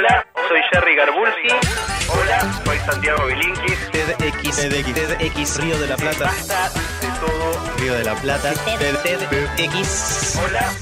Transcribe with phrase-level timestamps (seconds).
[0.00, 1.48] Hola, soy Jerry Garbulski.
[2.08, 3.90] Hola, soy Santiago Bilinkis.
[3.92, 6.24] TEDx, TEDx, TEDx, Río de la Plata.
[6.24, 6.70] Basta
[7.02, 7.76] de todo.
[7.76, 8.54] Río de la Plata.
[8.78, 10.40] TEDx.
[10.42, 10.72] Hola,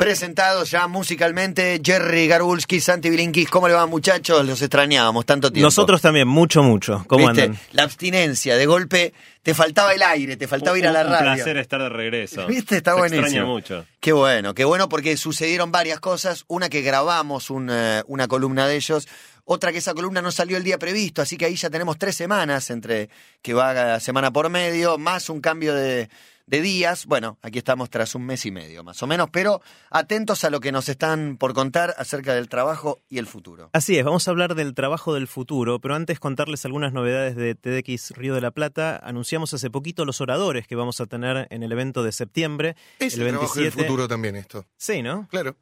[0.00, 3.50] Presentados ya musicalmente, Jerry Garbulski, Santi Bilinkis.
[3.50, 4.46] ¿Cómo le van, muchachos?
[4.46, 5.66] Los extrañábamos tanto tiempo.
[5.66, 7.04] Nosotros también, mucho, mucho.
[7.06, 7.42] ¿Cómo ¿Viste?
[7.42, 7.60] andan?
[7.72, 11.34] La abstinencia, de golpe, te faltaba el aire, te faltaba ir a la Un radio.
[11.34, 12.46] placer estar de regreso.
[12.48, 12.78] ¿Viste?
[12.78, 13.26] Está buenísimo.
[13.26, 13.84] extraña mucho.
[14.00, 16.46] Qué bueno, qué bueno porque sucedieron varias cosas.
[16.48, 19.06] Una que grabamos un, eh, una columna de ellos,
[19.44, 22.16] otra que esa columna no salió el día previsto, así que ahí ya tenemos tres
[22.16, 23.10] semanas entre
[23.42, 26.08] que va semana por medio, más un cambio de,
[26.50, 27.06] de días.
[27.06, 30.58] Bueno, aquí estamos tras un mes y medio más o menos, pero atentos a lo
[30.58, 33.70] que nos están por contar acerca del trabajo y el futuro.
[33.72, 37.54] Así es, vamos a hablar del trabajo del futuro, pero antes contarles algunas novedades de
[37.54, 39.00] TEDx Río de la Plata.
[39.02, 42.74] Anunciamos hace poquito los oradores que vamos a tener en el evento de septiembre.
[42.98, 43.86] Es el, el trabajo del 27.
[43.88, 44.66] futuro también esto.
[44.76, 45.28] Sí, ¿no?
[45.30, 45.56] Claro.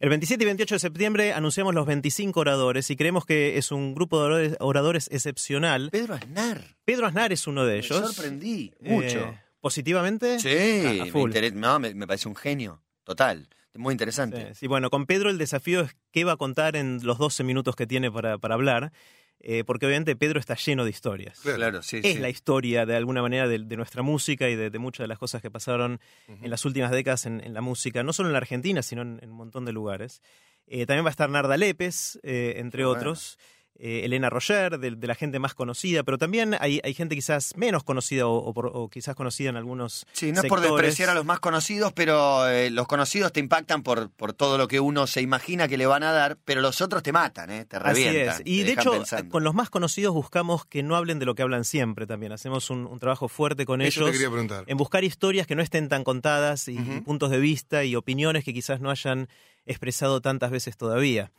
[0.00, 3.94] El 27 y 28 de septiembre anunciamos los 25 oradores y creemos que es un
[3.94, 5.90] grupo de oradores, oradores excepcional.
[5.92, 8.14] Pedro Aznar, Pedro Aznar es uno de me ellos.
[8.14, 9.34] sorprendí Eh, mucho.
[9.62, 10.38] ¿Positivamente?
[10.40, 11.30] sí, a me, full.
[11.30, 14.48] inter- no, me- me parece un genio, total, muy interesante.
[14.48, 17.44] Sí, sí, bueno, con Pedro el desafío es qué va a contar en los 12
[17.44, 18.92] minutos que tiene para, para hablar,
[19.38, 21.38] eh, porque obviamente Pedro está lleno de historias.
[21.40, 21.80] Claro.
[21.82, 22.18] Sí, Es sí.
[22.18, 25.18] la historia, de alguna manera, de, de nuestra música y de, de muchas de las
[25.18, 28.38] cosas que pasaron en las últimas décadas en, en la música, no solo en la
[28.38, 30.20] Argentina, sino en, en un montón de lugares.
[30.66, 32.98] Eh, también va a estar Narda Lépez, eh, entre bueno.
[32.98, 33.38] otros.
[33.78, 37.56] Eh, Elena Roger, de, de la gente más conocida, pero también hay, hay gente quizás
[37.56, 41.08] menos conocida o, o por- o quizás conocida en algunos Sí, no es por despreciar
[41.10, 44.78] a los más conocidos, pero eh, los conocidos te impactan por, por todo lo que
[44.78, 47.64] uno se imagina que le van a dar, pero los otros te matan, ¿eh?
[47.64, 48.34] te Así revientan.
[48.36, 48.42] es.
[48.44, 49.30] Y de hecho, pensando.
[49.30, 52.32] con los más conocidos buscamos que no hablen de lo que hablan siempre también.
[52.32, 54.64] Hacemos un, un trabajo fuerte con Eso te ellos quería preguntar.
[54.66, 58.52] en buscar historias que no estén tan contadas y puntos de vista y opiniones que
[58.54, 59.28] quizás no hayan
[59.66, 61.30] expresado tantas veces todavía.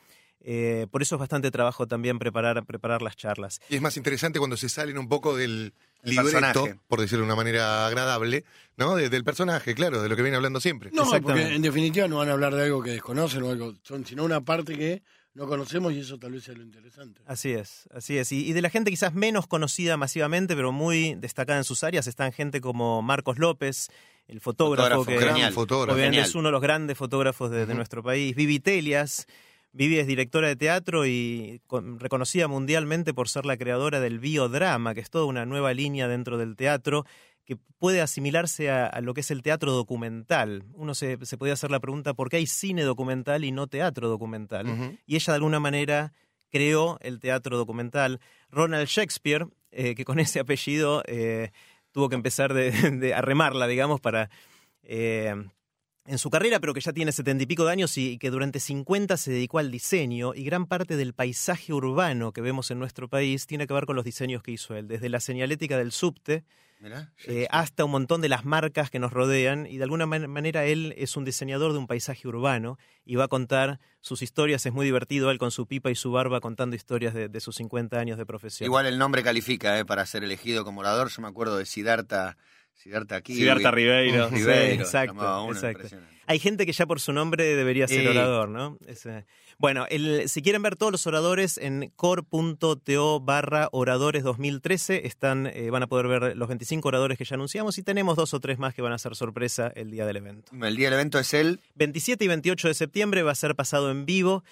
[0.45, 3.61] Eh, por eso es bastante trabajo también preparar, preparar las charlas.
[3.69, 6.79] Y es más interesante cuando se salen un poco del El libreto, personaje.
[6.89, 8.43] por decirlo de una manera agradable,
[8.75, 8.95] ¿no?
[8.95, 10.89] De- del personaje, claro, de lo que viene hablando siempre.
[10.93, 14.05] No, porque en definitiva no van a hablar de algo que desconocen o algo, son,
[14.05, 15.01] sino una parte que
[15.33, 17.21] no conocemos y eso tal vez sea lo interesante.
[17.25, 18.29] Así es, así es.
[18.33, 22.05] Y, y de la gente quizás menos conocida masivamente, pero muy destacada en sus áreas,
[22.07, 23.89] están gente como Marcos López,
[24.27, 25.93] el fotógrafo, Fotógrafo, que Gran fotógrafo.
[25.95, 26.29] obviamente Genial.
[26.29, 28.35] es uno de los grandes fotógrafos de, de nuestro país.
[28.35, 29.25] Vivi Telias.
[29.73, 34.93] Vivi es directora de teatro y con- reconocida mundialmente por ser la creadora del biodrama,
[34.93, 37.05] que es toda una nueva línea dentro del teatro
[37.45, 40.63] que puede asimilarse a, a lo que es el teatro documental.
[40.75, 44.07] Uno se, se podía hacer la pregunta por qué hay cine documental y no teatro
[44.07, 44.67] documental.
[45.07, 46.13] Y ella de alguna manera
[46.49, 48.21] creó el teatro documental.
[48.49, 51.49] Ronald Shakespeare, eh, que con ese apellido eh,
[51.91, 54.29] tuvo que empezar de, de- a remarla, digamos, para...
[54.83, 55.33] eh,
[56.05, 58.59] en su carrera, pero que ya tiene setenta y pico de años y que durante
[58.59, 63.07] 50 se dedicó al diseño y gran parte del paisaje urbano que vemos en nuestro
[63.07, 66.43] país tiene que ver con los diseños que hizo él, desde la señalética del subte
[66.81, 70.29] Mirá, eh, hasta un montón de las marcas que nos rodean y de alguna man-
[70.29, 74.65] manera él es un diseñador de un paisaje urbano y va a contar sus historias,
[74.65, 77.55] es muy divertido él con su pipa y su barba contando historias de, de sus
[77.55, 78.65] 50 años de profesión.
[78.65, 79.85] Igual el nombre califica ¿eh?
[79.85, 81.09] para ser elegido como orador.
[81.09, 82.35] Yo me acuerdo de Siddhartha,
[82.75, 83.35] Siddhartha aquí.
[83.35, 84.29] Siddhartha Ribeiro.
[84.29, 85.13] Sí, Ribeiro, exacto.
[86.25, 88.77] Hay gente que ya por su nombre debería ser orador, ¿no?
[88.87, 89.25] Ese-
[89.57, 95.69] Bueno, el- si quieren ver todos los oradores en core.to barra oradores 2013, están, eh,
[95.69, 98.57] van a poder ver los 25 oradores que ya anunciamos y tenemos dos o tres
[98.57, 100.51] más que van a ser sorpresa el día del evento.
[100.59, 103.91] El día del evento es el 27 y 28 de septiembre va a ser pasado
[103.91, 104.43] en vivo.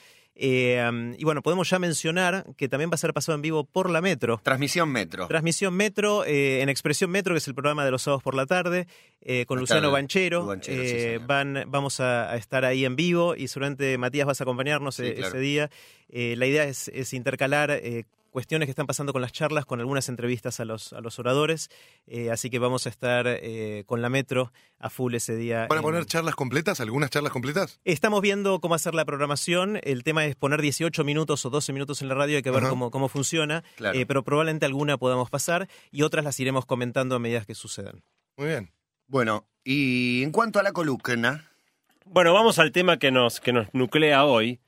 [0.43, 3.89] Eh, y bueno, podemos ya mencionar que también va a ser pasado en vivo por
[3.91, 4.39] la Metro.
[4.43, 5.27] Transmisión Metro.
[5.27, 8.47] Transmisión Metro, eh, en Expresión Metro, que es el programa de los sábados por la
[8.47, 8.87] tarde,
[9.21, 9.93] eh, con La Luciano tarde.
[9.93, 10.45] Banchero.
[10.47, 11.27] Banchero, sí, señor.
[11.27, 15.13] van, vamos a, a estar ahí en vivo y seguramente Matías vas a acompañarnos Sí,
[15.13, 15.27] claro.
[15.27, 15.69] ese día.
[16.09, 17.71] La idea es, es intercalar
[18.31, 21.69] cuestiones que están pasando con las charlas, con algunas entrevistas a los, a los oradores.
[22.07, 25.67] eh, así que vamos a estar eh, con la Metro a full ese día.
[25.67, 26.79] ¿Van a en- poner charlas completas?
[26.79, 27.79] ¿Algunas charlas completas?
[27.85, 29.79] Estamos viendo cómo hacer la programación.
[29.83, 32.37] El tema es poner 18 minutos o 12 minutos en la radio.
[32.37, 33.63] Hay que ver cómo, cómo funciona.
[33.75, 33.99] Claro.
[33.99, 38.01] Eh, pero probablemente alguna podamos pasar y otras las iremos comentando a medida que sucedan.
[38.37, 38.71] Muy bien.
[39.07, 41.49] Bueno, y en cuanto a la columna,
[42.05, 44.59] Bueno, vamos al tema que nos, que nos nuclea hoy.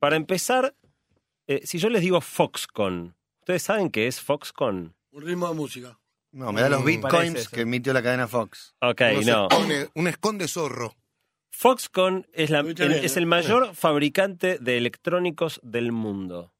[0.00, 0.74] Para empezar,
[1.46, 4.94] eh, si yo les digo Foxconn, ¿ustedes saben qué es Foxconn?
[5.12, 5.98] Un ritmo de música.
[6.32, 8.74] no, me da los Mm, bitcoins que emitió la cadena Fox.
[8.82, 9.48] Ok, no.
[9.48, 10.94] esconde- un esconde zorro.
[11.50, 13.20] Foxconn es, la- Escucha el, bien, es ¿eh?
[13.20, 16.52] el mayor fabricante de electrónicos del mundo.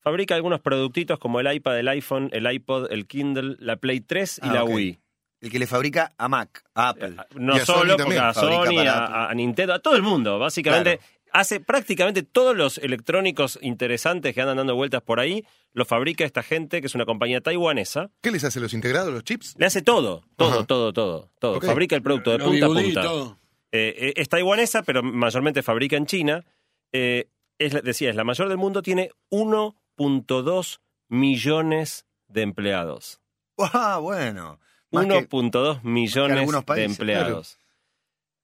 [0.00, 4.40] Fabrica algunos productitos como el iPad, el iPhone, el iPod, el Kindle, la Play 3
[4.42, 4.70] y Ah, la ok.
[4.70, 5.00] Wii.
[5.40, 7.16] El que le fabrica a Mac, a Apple.
[7.34, 8.20] No Y a Sony solo, también.
[8.22, 9.16] porque a Fabrica Sony, para a, Apple.
[9.30, 10.38] a Nintendo, a todo el mundo.
[10.38, 11.00] Básicamente,
[11.34, 16.42] hace prácticamente todos los electrónicos interesantes que andan dando vueltas por ahí, los fabrica esta
[16.42, 18.10] gente, que es una compañía taiwanesa.
[18.22, 19.54] ¿Qué les hace los integrados, los chips?
[19.58, 20.64] Le hace todo, todo, Ajá.
[20.64, 21.60] todo, todo, todo.
[21.60, 23.02] Fabrica el producto de Los punta a punta.
[23.02, 23.38] todo.
[23.72, 26.44] Eh, eh, es taiwanesa, pero mayormente fabrica en China.
[26.92, 27.28] Eh,
[27.58, 30.78] es, decía, es la mayor del mundo, tiene 1.2
[31.08, 33.20] millones de empleados.
[33.58, 34.60] Ah, bueno.
[34.92, 37.58] Más que- 1.2 millones de empleados.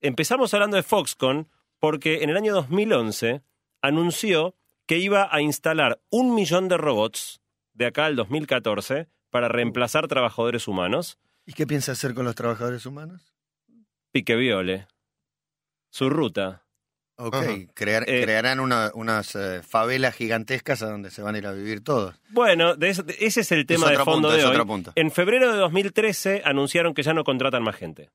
[0.01, 1.47] Empezamos hablando de Foxconn
[1.81, 3.41] porque en el año 2011
[3.81, 4.55] anunció
[4.85, 7.41] que iba a instalar un millón de robots
[7.73, 11.17] de acá al 2014 para reemplazar trabajadores humanos.
[11.45, 13.33] ¿Y qué piensa hacer con los trabajadores humanos?
[14.11, 14.87] Pique viole.
[15.89, 16.63] Su ruta.
[17.17, 17.35] Ok,
[17.73, 21.51] crear- Eh, crearán una- unas eh, favelas gigantescas a donde se van a ir a
[21.51, 22.15] vivir todos.
[22.29, 24.51] Bueno, de eso- de- ese es el tema de otro fondo punto, de es hoy.
[24.51, 24.91] otro punto.
[24.95, 28.09] En febrero de 2013 anunciaron que ya no contratan más gente.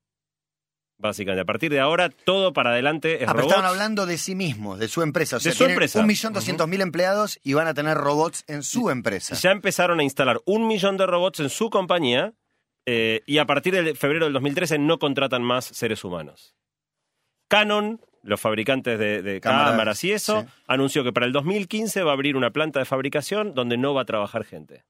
[0.98, 3.52] Básicamente, a partir de ahora, todo para adelante es Ah, pero robots.
[3.52, 5.37] estaban hablando de sí mismos, de su empresa.
[5.37, 6.00] O sea, su tienen empresa.
[6.00, 9.34] un millón doscientos mil empleados y van a tener robots en su empresa.
[9.37, 12.32] Ya empezaron a instalar un millón de robots en su compañía
[12.87, 16.54] eh, y a partir de febrero del 2013 no contratan más seres humanos.
[17.48, 20.48] Canon, los fabricantes de, de Cámaras, cámaras y eso, sí.
[20.66, 24.02] anunció que para el 2015 va a abrir una planta de fabricación donde no va
[24.02, 24.84] a trabajar gente.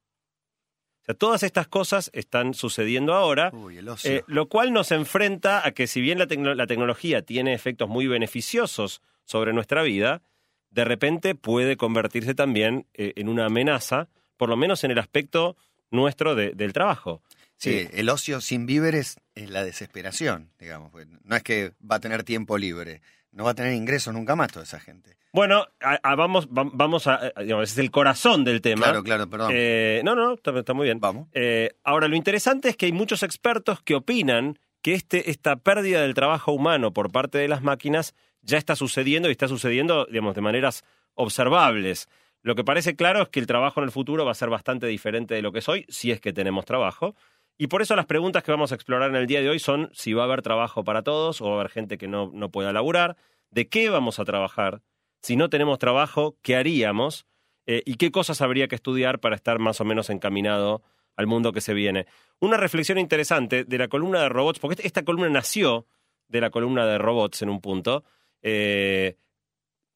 [1.07, 3.51] Sea, todas estas cosas están sucediendo ahora.
[3.53, 4.11] Uy, el ocio.
[4.11, 7.89] Eh, lo cual nos enfrenta a que si bien la, tecno- la tecnología tiene efectos
[7.89, 10.23] muy beneficiosos sobre nuestra vida,
[10.71, 15.57] de repente puede convertirse también eh, en una amenaza, por lo menos en el aspecto
[15.91, 17.23] nuestro de- del trabajo.
[17.57, 20.91] sí, el ocio sin víveres es la desesperación, digamos.
[20.91, 23.01] porque No es que va a tener tiempo libre,
[23.37, 25.17] no va a tener ingresos nunca más toda esa gente.
[25.33, 28.85] Bueno, a- a- vamos, va- vamos a, a- digamos, es el corazón del tema.
[28.85, 29.51] Claro, claro, perdón.
[29.55, 30.99] Eh, no, no, está, está muy bien.
[30.99, 31.29] Vamos.
[31.33, 36.01] Eh, ahora, lo interesante es que hay muchos expertos que opinan que este, esta pérdida
[36.01, 40.35] del trabajo humano por parte de las máquinas ya está sucediendo y está sucediendo, digamos,
[40.35, 40.85] de maneras
[41.15, 42.09] observables.
[42.43, 44.87] Lo que parece claro es que el trabajo en el futuro va a ser bastante
[44.87, 47.17] diferente de lo que es hoy, si es que tenemos trabajo.
[47.59, 49.91] Y por eso las preguntas que vamos a explorar en el día de hoy son
[49.93, 52.51] si va a haber trabajo para todos o va a haber gente que no, no
[52.51, 53.17] pueda laburar,
[53.51, 54.83] de qué vamos a trabajar,
[55.23, 57.27] si no tenemos trabajo, qué haríamos
[57.67, 60.83] eh, y qué cosas habría que estudiar para estar más o menos encaminado
[61.17, 62.07] al mundo que se viene.
[62.39, 65.87] Una reflexión interesante de la columna de robots, porque esta columna nació
[66.29, 68.05] de la columna de robots en un punto,
[68.43, 69.17] eh,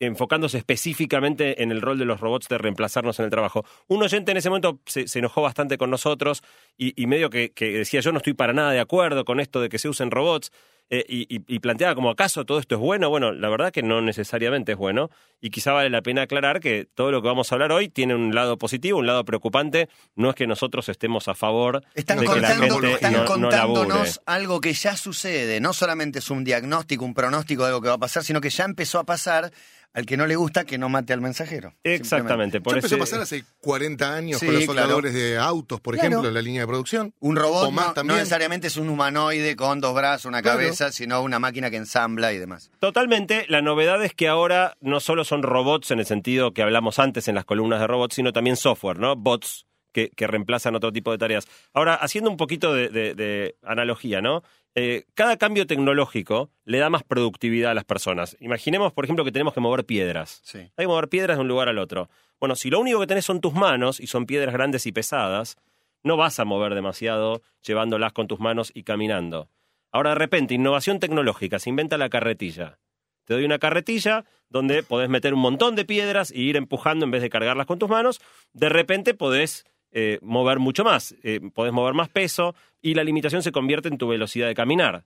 [0.01, 3.65] enfocándose específicamente en el rol de los robots de reemplazarnos en el trabajo.
[3.87, 6.43] Un oyente en ese momento se, se enojó bastante con nosotros
[6.77, 9.61] y, y medio que, que decía yo no estoy para nada de acuerdo con esto
[9.61, 10.51] de que se usen robots
[10.93, 13.09] eh, y, y- y planteaba como acaso todo esto es bueno.
[13.11, 15.09] Bueno, la verdad que no necesariamente es bueno
[15.41, 18.17] y quizá vale la pena aclarar que todo lo que vamos a hablar hoy tiene
[18.17, 19.89] un lado positivo, un lado preocupante.
[20.17, 23.19] No es que nosotros estemos a favor Están, de que la contando, gente están no,
[23.21, 25.61] no contándonos algo que ya sucede.
[25.61, 28.51] No solamente es un diagnóstico, un pronóstico de algo que va a pasar, sino que
[28.51, 29.53] ya empezó a pasar
[29.93, 31.75] al que no le gusta que no mate al mensajero.
[31.83, 32.61] Exactamente.
[32.61, 34.81] Por Esto empezó ese- a pasar hace 40 años Sí, con los claro.
[34.81, 36.09] soldadores de autos, por Claro.
[36.09, 37.13] ejemplo, en la línea de producción.
[37.21, 38.19] Un robot O más no, no también.
[38.19, 40.59] necesariamente es un humanoide con dos brazos, una Claro.
[40.59, 42.71] cabeza, sino una máquina que ensambla y demás.
[42.79, 43.47] Totalmente.
[43.49, 47.27] La novedad es que ahora no solo son robots en el sentido que hablamos antes
[47.29, 49.17] en las columnas de robots, sino también software, ¿no?
[49.17, 51.47] Bots que, que reemplazan otro tipo de tareas.
[51.75, 54.45] Ahora, haciendo un poquito de, de- de analogía, ¿no?
[54.75, 58.37] Eh, cada cambio tecnológico le da más productividad a las personas.
[58.41, 60.41] Imaginemos, por ejemplo, que tenemos que mover piedras.
[60.45, 60.59] Sí.
[60.59, 62.09] Hay que mover piedras de un lugar al otro.
[62.39, 65.57] Bueno, si lo único que tenés son tus manos y son piedras grandes y pesadas,
[66.03, 69.49] no vas a mover demasiado llevándolas con tus manos y caminando.
[69.93, 72.79] Ahora, de repente, innovación tecnológica, se inventa la carretilla.
[73.25, 77.11] Te doy una carretilla donde podés meter un montón de piedras y ir empujando en
[77.11, 78.21] vez de cargarlas con tus manos.
[78.53, 83.43] De repente podés eh, mover mucho más, eh, podés mover más peso y la limitación
[83.43, 85.05] se convierte en tu velocidad de caminar.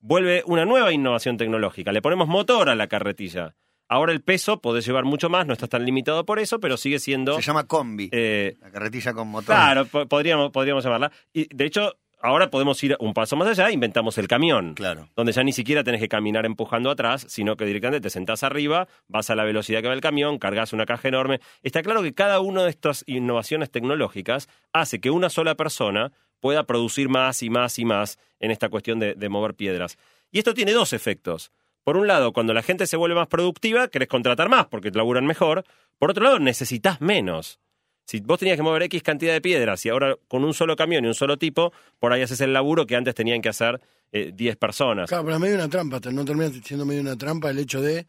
[0.00, 1.92] Vuelve una nueva innovación tecnológica.
[1.92, 3.54] Le ponemos motor a la carretilla.
[3.88, 6.98] Ahora el peso podés llevar mucho más, no estás tan limitado por eso, pero sigue
[6.98, 7.36] siendo...
[7.36, 8.08] Se llama combi.
[8.12, 9.46] eh, la carretilla con motor.
[9.54, 11.12] claro, po- podríamos, podríamos llamarla.
[11.32, 11.94] Y de hecho,
[12.24, 15.08] ahora podemos ir un paso más allá, inventamos el camión Claro.
[15.14, 18.88] donde ya ni siquiera tenés que caminar empujando atrás, sino que directamente te sentás arriba,
[19.08, 21.40] vas a la velocidad que va el camión, cargas una caja enorme.
[21.62, 26.64] Está claro que cada una de estas innovaciones tecnológicas hace que una sola persona pueda
[26.64, 29.96] producir más y más y más en esta cuestión de, de mover piedras.
[30.32, 31.52] Y esto tiene dos efectos.
[31.84, 34.96] Por un lado, cuando la gente se vuelve más productiva, querés contratar más porque te
[34.98, 35.64] laburan mejor.
[35.98, 37.60] Por otro lado, necesitas menos.
[38.04, 41.04] Si vos tenías que mover X cantidad de piedras y ahora con un solo camión
[41.04, 43.80] y un solo tipo, por ahí haces el laburo que antes tenían que hacer
[44.12, 45.08] eh, 10 personas.
[45.08, 48.06] Claro, pero es medio una trampa, no termina siendo medio una trampa el hecho de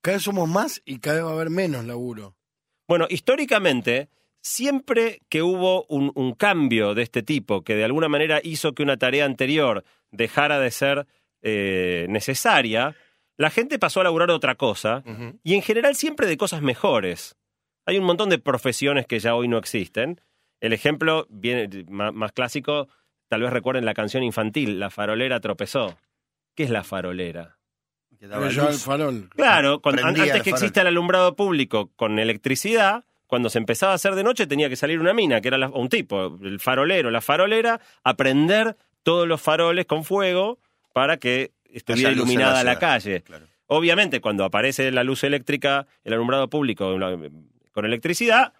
[0.00, 2.34] cada vez somos más y cada vez va a haber menos laburo.
[2.86, 4.08] Bueno, históricamente,
[4.40, 8.82] siempre que hubo un, un cambio de este tipo, que de alguna manera hizo que
[8.82, 11.06] una tarea anterior dejara de ser
[11.42, 12.96] eh, necesaria,
[13.36, 15.04] la gente pasó a laburar otra cosa
[15.44, 17.36] y en general siempre de cosas mejores.
[17.88, 20.20] Hay un montón de profesiones que ya hoy no existen.
[20.60, 22.86] El ejemplo viene más clásico,
[23.28, 25.96] tal vez recuerden la canción infantil, La farolera tropezó.
[26.54, 27.56] ¿Qué es la farolera?
[28.18, 29.30] Que daba el farol.
[29.30, 30.54] Claro, cuando- antes el que farol.
[30.58, 34.76] exista el alumbrado público con electricidad, cuando se empezaba a hacer de noche tenía que
[34.76, 39.26] salir una mina, que era la- un tipo, el farolero, la farolera, a prender todos
[39.26, 40.58] los faroles con fuego
[40.92, 43.22] para que estuviera iluminada la, calle.
[43.22, 43.46] Claro.
[43.66, 46.84] Obviamente, cuando aparece la luz eléctrica, el alumbrado público
[47.78, 48.52] con electricidad,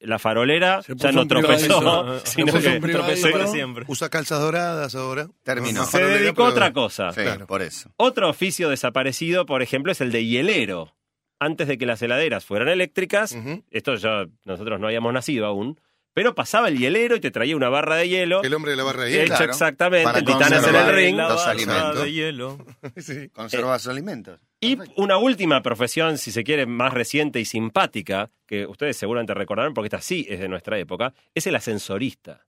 [0.00, 2.80] la farolera ya no tropezó, sino que.
[2.80, 3.84] Tropezó para siempre.
[3.88, 5.28] Usa calzas doradas ahora.
[5.42, 5.84] Terminó.
[5.86, 7.12] Se farolera, dedicó a pero- otra cosa.
[7.12, 7.46] Sí, Claro.
[7.46, 7.90] por eso.
[7.96, 10.94] Otro oficio desaparecido, por ejemplo, es el de hielero.
[11.38, 13.34] Antes de que las heladeras fueran eléctricas,
[13.70, 15.80] esto ya nosotros no habíamos nacido aún,
[16.12, 18.42] pero pasaba el hielero y te traía una barra de hielo.
[18.42, 19.36] El hombre de la barra de Hecho hielo.
[19.36, 19.52] Claro.
[19.52, 21.16] exactamente, Para el Titanes en el ring.
[21.16, 22.02] La los barra alimentos.
[22.02, 22.58] de hielo.
[22.98, 23.28] Sí.
[23.30, 24.38] Conserva sus alimentos.
[24.60, 29.72] Y una última profesión, si se quiere, más reciente y simpática, que ustedes seguramente recordarán
[29.72, 32.44] porque esta sí es de nuestra época, es el ascensorista.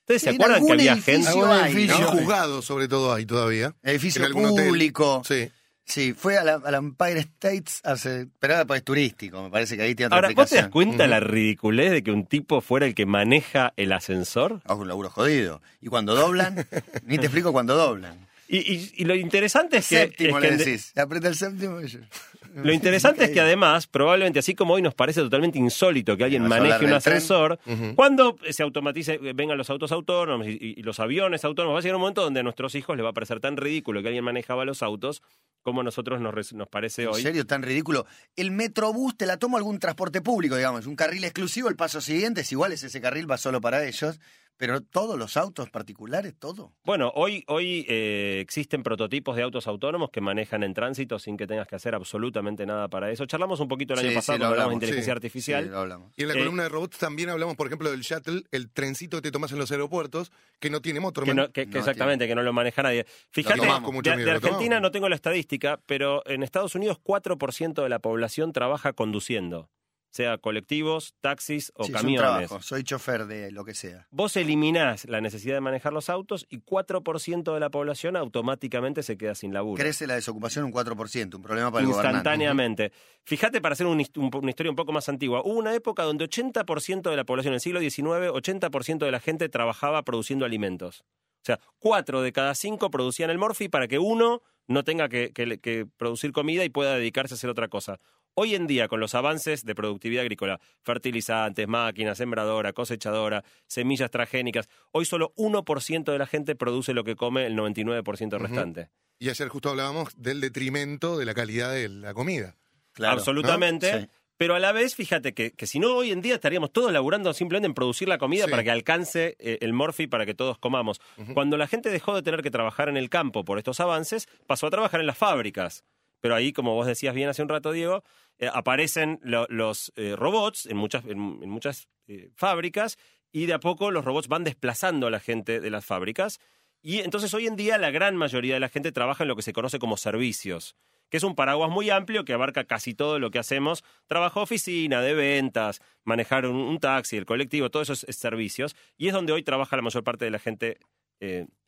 [0.00, 1.28] ¿Ustedes se En acuerdan que había gente?
[1.28, 1.96] Algún hay, ¿no?
[1.96, 3.74] Juzgado, sobre todo, hay todavía.
[3.82, 4.66] Edificio hotel.
[4.66, 5.22] público.
[5.26, 5.50] Sí.
[5.84, 8.28] Sí, fue a la, a la Empire States hace.
[8.38, 11.04] Pero pues, es turístico, me parece que ahí tiene otra Ahora, ¿vos te das cuenta
[11.04, 11.10] Ujú.
[11.10, 14.60] la ridiculez de que un tipo fuera el que maneja el ascensor?
[14.66, 15.62] Ah, un laburo jodido.
[15.80, 16.66] Y cuando doblan,
[17.06, 18.27] ni te explico cuando doblan.
[18.50, 20.92] Y, y- y lo interesante es que, Séptimo es que le en decís.
[20.96, 21.98] Aprieta el séptimo y yo-
[22.54, 26.48] Lo interesante es que además, probablemente así como hoy nos parece totalmente insólito que alguien
[26.48, 27.60] maneje un ascensor,
[27.94, 31.96] cuando se automatice, eh, vengan los autos autónomos y, los aviones autónomos, va a llegar
[31.96, 34.64] un momento donde a nuestros hijos les va a parecer tan ridículo que alguien manejaba
[34.64, 35.22] los autos
[35.62, 36.34] como a nosotros nos,
[36.70, 37.22] parece ¿En hoy.
[37.22, 38.06] serio tan ridículo?
[38.34, 42.40] El Metrobús te la toma algún transporte público, digamos, un carril exclusivo, el paso siguiente
[42.40, 44.18] es igual, es ese carril, va solo para ellos,
[44.58, 46.74] pero todos los autos particulares, todo.
[46.84, 51.46] Bueno, hoy, hoy eh, existen prototipos de autos autónomos que manejan en tránsito sin que
[51.46, 53.24] tengas que hacer absolutamente nada para eso.
[53.24, 55.64] Charlamos un poquito el año Sí, pasado sí, hablamos de inteligencia sí, artificial.
[55.64, 56.12] Sí, lo hablamos.
[56.16, 59.16] Y en la Eh, columna de robots también hablamos, por ejemplo, del shuttle, el trencito
[59.18, 61.24] que te tomas en los aeropuertos, que no tiene motor.
[61.24, 61.36] Que man.
[61.46, 63.06] no- que- que No exactamente, que no lo maneja nadie.
[63.30, 68.00] Fíjate, de, de Argentina no tengo la estadística, pero en Estados Unidos 4% de la
[68.00, 69.70] población trabaja conduciendo,
[70.10, 72.20] sea colectivos, taxis o Sí, es un camiones.
[72.30, 74.06] trabajo, soy chofer de lo que sea.
[74.10, 79.16] Vos eliminás la necesidad de manejar los autos y 4% de la población automáticamente se
[79.18, 79.80] queda sin laburo.
[79.82, 82.16] Crece la desocupación un 4%, un problema para el gobernante.
[82.18, 82.92] instantáneamente.
[83.24, 86.02] Fíjate, para hacer un hist- un- una historia un poco más antigua, hubo una época
[86.04, 90.44] donde 80% de la población, en el siglo XIX, 80% de la gente trabajaba produciendo
[90.46, 91.04] alimentos.
[91.40, 95.32] O sea, cuatro de cada cinco producían el morfi para que uno no tenga que,
[95.32, 98.00] que- que producir comida y pueda dedicarse a hacer otra cosa.
[98.40, 104.68] Hoy en día, con los avances de productividad agrícola, fertilizantes, máquinas, sembradora, cosechadora, semillas transgénicas,
[104.92, 108.38] hoy solo 1% de la gente produce lo que come el 99% Ujú.
[108.46, 108.90] restante.
[109.18, 112.54] Y ayer justo hablábamos del detrimento de la calidad de la comida.
[112.92, 113.92] Claro, absolutamente.
[113.92, 114.00] ¿no?
[114.02, 114.08] Sí.
[114.36, 117.34] Pero a la vez, fíjate que, que si no, hoy en día estaríamos todos laburando
[117.34, 118.50] simplemente en producir la comida Sí.
[118.52, 121.00] para que alcance eh, el morfi para que todos comamos.
[121.34, 124.68] Cuando la gente dejó de tener que trabajar en el campo por estos avances, pasó
[124.68, 125.82] a trabajar en las fábricas.
[126.20, 128.02] Pero ahí, como vos decías bien hace un rato, Diego,
[128.38, 132.96] eh, aparecen lo- los eh, robots en muchas, en, muchas eh, fábricas
[133.32, 136.38] y de a poco los robots van desplazando a la gente de las fábricas.
[136.82, 139.42] Y entonces hoy en día la gran mayoría de la gente trabaja en lo que
[139.42, 140.76] se conoce como servicios,
[141.10, 145.02] que es un paraguas muy amplio que abarca casi todo lo que hacemos, trabajo oficina,
[145.02, 149.76] de ventas, manejar un, taxi, el colectivo, todos esos servicios, y es donde hoy trabaja
[149.76, 150.78] la mayor parte de la gente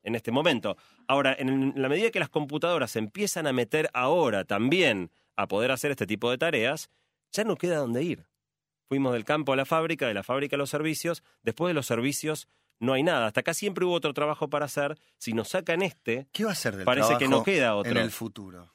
[0.02, 0.76] en este momento.
[1.06, 5.70] Ahora, en la medida que las computadoras se empiezan a meter ahora también a poder
[5.70, 6.90] hacer este tipo de tareas,
[7.32, 8.26] ya no queda dónde ir.
[8.88, 11.86] Fuimos del campo a la fábrica, de la fábrica a los servicios, después de los
[11.86, 12.48] servicios
[12.80, 13.26] no hay nada.
[13.26, 14.98] Hasta acá siempre hubo otro trabajo para hacer.
[15.18, 17.92] Si nos sacan este, ¿Qué va a ser del Parece que no queda otro.
[17.92, 18.72] en el futuro?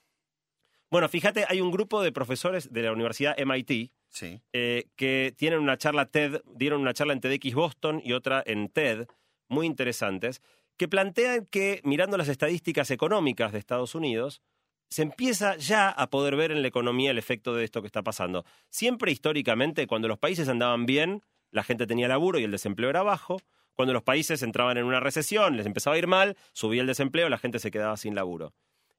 [0.92, 4.40] bueno, fíjate, hay un grupo de profesores de la Universidad MIT Sí.
[4.54, 8.70] eh, que tienen una charla TED, dieron una charla en TEDx Boston y otra en
[8.70, 9.08] TED,
[9.50, 10.42] muy interesantes,
[10.78, 14.42] que plantean que, mirando las estadísticas económicas de Estados Unidos,
[14.90, 18.04] se empieza ya a poder ver en la economía el efecto de esto que está
[18.04, 18.46] pasando.
[18.70, 23.04] Siempre históricamente, cuando los países andaban bien, la gente tenía laburo y el desempleo era
[23.04, 23.42] bajo.
[23.74, 27.30] Cuando los países entraban en una recesión, les empezaba a ir mal, subía el desempleo,
[27.30, 28.54] la gente se quedaba sin laburo.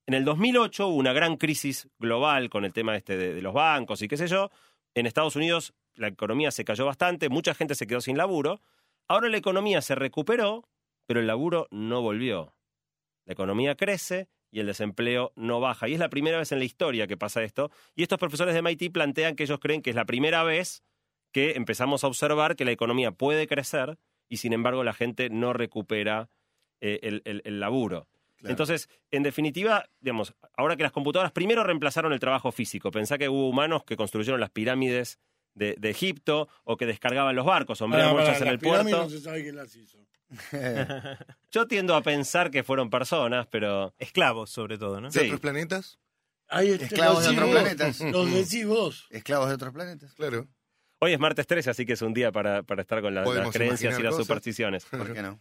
[0.06, 3.54] En el 2008 hubo una gran crisis global con el tema este de, de los
[3.54, 4.50] bancos y qué sé yo.
[4.95, 8.61] En Estados Unidos la economía se cayó bastante, mucha gente se quedó sin laburo.
[9.09, 10.68] Ahora la economía se recuperó,
[11.07, 12.55] pero el laburo no volvió.
[13.25, 15.89] La economía crece y el desempleo no baja.
[15.89, 17.71] Y es la primera vez en la historia que pasa esto.
[17.95, 20.83] Y estos profesores de MIT plantean que ellos creen que es la primera vez
[21.33, 23.99] que empezamos a observar que la economía puede crecer
[24.29, 26.31] y sin embargo la gente no recupera
[26.81, 28.09] eh, el, el- el laburo.
[28.37, 28.51] Claro.
[28.53, 33.29] Entonces, en definitiva, digamos, ahora que las computadoras primero reemplazaron el trabajo físico, pensá que
[33.29, 35.19] hubo humanos que construyeron las pirámides
[35.57, 38.89] de, de Egipto o que descargaban los barcos, pará, muchas en las el puerto.
[39.05, 39.99] No se sabe quién las hizo.
[41.51, 45.09] Yo tiendo a pensar que fueron personas, pero Esclavos, sobre todo, ¿no?
[45.11, 45.27] ¿De Sí.
[45.27, 45.99] otros planetas?
[46.49, 48.01] Ahí está, Esclavos de otros planetas.
[48.01, 49.07] Los decís vos.
[49.11, 50.15] Esclavos de otros planetas.
[50.15, 50.47] Claro.
[51.01, 53.51] hoy es martes 13, así que es un día para, para estar con la- las
[53.51, 54.27] creencias y las cosas.
[54.27, 54.85] supersticiones.
[54.91, 55.41] ¿Por qué no?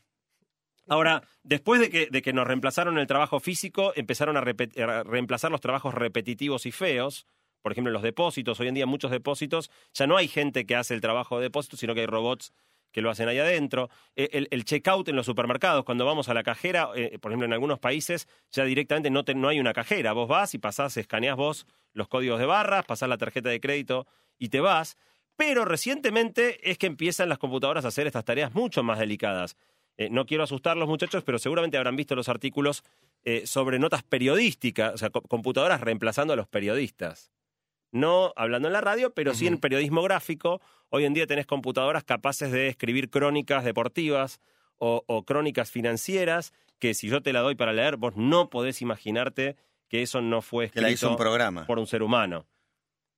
[0.88, 5.62] Ahora, después de que, de que nos reemplazaron el trabajo físico, empezaron a reemplazar los
[5.62, 7.26] trabajos repetitivos y feos.
[7.66, 8.60] Por ejemplo, los depósitos.
[8.60, 11.78] Hoy en día muchos depósitos ya no hay gente que hace el trabajo de depósito,
[11.78, 12.54] sino que hay robots
[12.92, 13.90] que lo hacen ahí adentro.
[14.16, 17.48] Eh, El, el checkout en los supermercados, cuando vamos a la cajera, eh, por ejemplo,
[17.48, 20.14] en algunos países ya directamente no, no hay una cajera.
[20.14, 24.06] Vos vas y pasás, escaneás vos los códigos de barras, pasás la tarjeta de crédito
[24.38, 24.96] y te vas.
[25.36, 29.58] Pero recientemente es que empiezan las computadoras a hacer estas tareas mucho más delicadas.
[29.98, 32.84] Eh, no quiero asustar los muchachos, pero seguramente habrán visto los artículos
[33.46, 37.32] sobre notas periodísticas, o sea, co- computadoras reemplazando a los periodistas.
[37.96, 40.62] No hablando en la radio, pero sí en periodismo gráfico.
[40.90, 44.40] Hoy en día tenés computadoras capaces de escribir crónicas deportivas
[44.78, 48.82] o, o crónicas financieras, que si yo te la doy para leer, vos no podés
[48.82, 49.56] imaginarte
[49.88, 51.66] que eso no fue Que escrito la hizo un programa.
[51.66, 52.46] por un ser humano.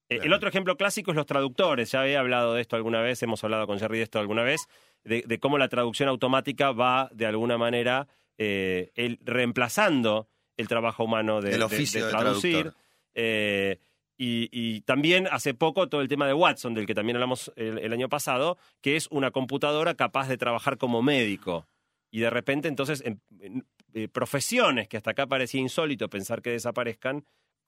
[0.10, 1.92] Eh, El otro ejemplo clásico es los traductores.
[1.92, 4.68] Ya he hablado de esto alguna vez, hemos hablado con Jerry de esto alguna vez,
[5.04, 8.08] de, de cómo la traducción automática va, de alguna manera,
[8.38, 12.74] eh, el- reemplazando el trabajo humano de, El oficio de de traducir.
[13.16, 13.80] Eh,
[14.18, 18.10] y, también hace poco todo el tema de Watson, del que también hablamos el, año
[18.10, 21.68] pasado, que es una computadora capaz de trabajar como médico.
[22.10, 26.50] Y de repente, entonces, em- en- eh, profesiones que hasta acá parecía insólito pensar que
[26.52, 27.26] desaparezcan,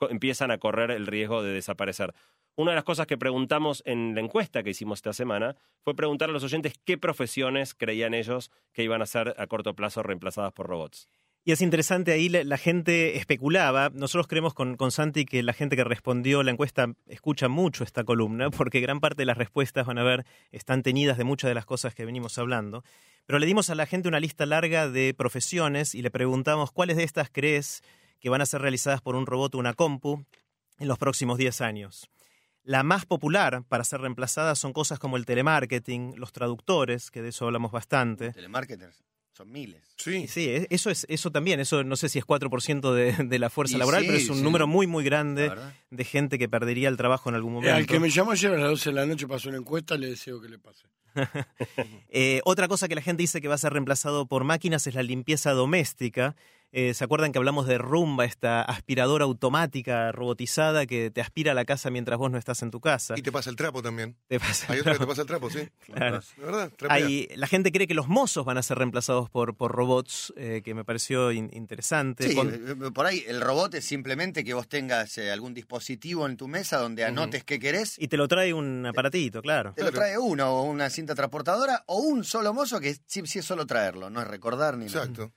[0.08, 2.14] empiezan a correr el riesgo de desaparecer.
[2.56, 6.30] Una de las cosas que preguntamos en la encuesta que hicimos esta semana fue preguntar
[6.30, 10.52] a los oyentes qué profesiones creían ellos que iban a ser a corto plazo reemplazadas
[10.52, 11.08] por robots.
[11.42, 13.90] Y es interesante, ahí la, la gente especulaba.
[13.94, 18.04] Nosotros creemos con, con Santi que la gente que respondió la encuesta escucha mucho esta
[18.04, 21.54] columna, porque gran parte de las respuestas van a ver, están tenidas de muchas de
[21.54, 22.84] las cosas que venimos hablando.
[23.24, 26.96] Pero le dimos a la gente una lista larga de profesiones y le preguntamos cuáles
[26.96, 27.82] de estas crees
[28.18, 30.24] que van a ser realizadas por un robot o una compu
[30.78, 32.10] en los próximos 10 años.
[32.62, 37.30] La más popular para ser reemplazada son cosas como el telemarketing, los traductores, que de
[37.30, 38.32] eso hablamos bastante.
[38.32, 39.02] Telemarketers.
[39.40, 39.80] Son miles.
[39.96, 40.26] Sí.
[40.28, 43.48] Sí, e- eso es eso también, eso no sé si es 4% de, de la
[43.48, 44.42] fuerza Y laboral, sí, pero es un sí.
[44.42, 45.50] número muy muy grande
[45.90, 47.74] de gente que perdería el trabajo en algún Eh, momento.
[47.76, 50.08] al que me llamó ayer a las 12 de la noche pasó una encuesta, le
[50.08, 50.84] deseo que le pase.
[52.10, 54.94] Eh, otra cosa que la gente dice que va a ser reemplazado por máquinas es
[54.94, 56.36] la limpieza doméstica.
[56.72, 61.54] Eh, ¿Se acuerdan que hablamos de Rumba, esta aspiradora automática robotizada que te aspira a
[61.56, 63.14] la casa mientras vos no estás en tu casa?
[63.16, 64.16] Y te pasa el trapo también.
[64.28, 65.68] Te pasa- Hay otro que te pasa el trapo, sí.
[65.80, 66.20] Claro.
[66.36, 66.72] ¿De verdad?
[66.88, 70.62] Hay- la gente cree que los mozos van a ser reemplazados por, por robots, eh,
[70.64, 72.28] que me pareció in- interesante.
[72.28, 76.24] Sí, Con- eh, por ahí el robot es simplemente que vos tengas eh, algún dispositivo
[76.26, 77.98] en tu mesa donde anotes qué querés.
[77.98, 79.72] y te lo trae un aparatito, claro.
[79.74, 83.40] Te lo trae uno, o una cinta transportadora, o un solo mozo que sí, sí
[83.40, 85.00] es solo traerlo, no es recordar ni nada.
[85.00, 85.32] Exacto.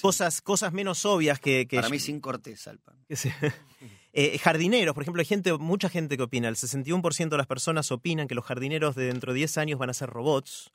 [0.00, 2.96] Cosas, cosas menos obvias que, que Para mí sin corteza el pan.
[4.14, 7.92] Eh, jardineros, por ejemplo, hay gente, mucha gente que opina, el 61% de las personas
[7.92, 10.72] opinan que los jardineros de dentro de 10 años van a ser robots.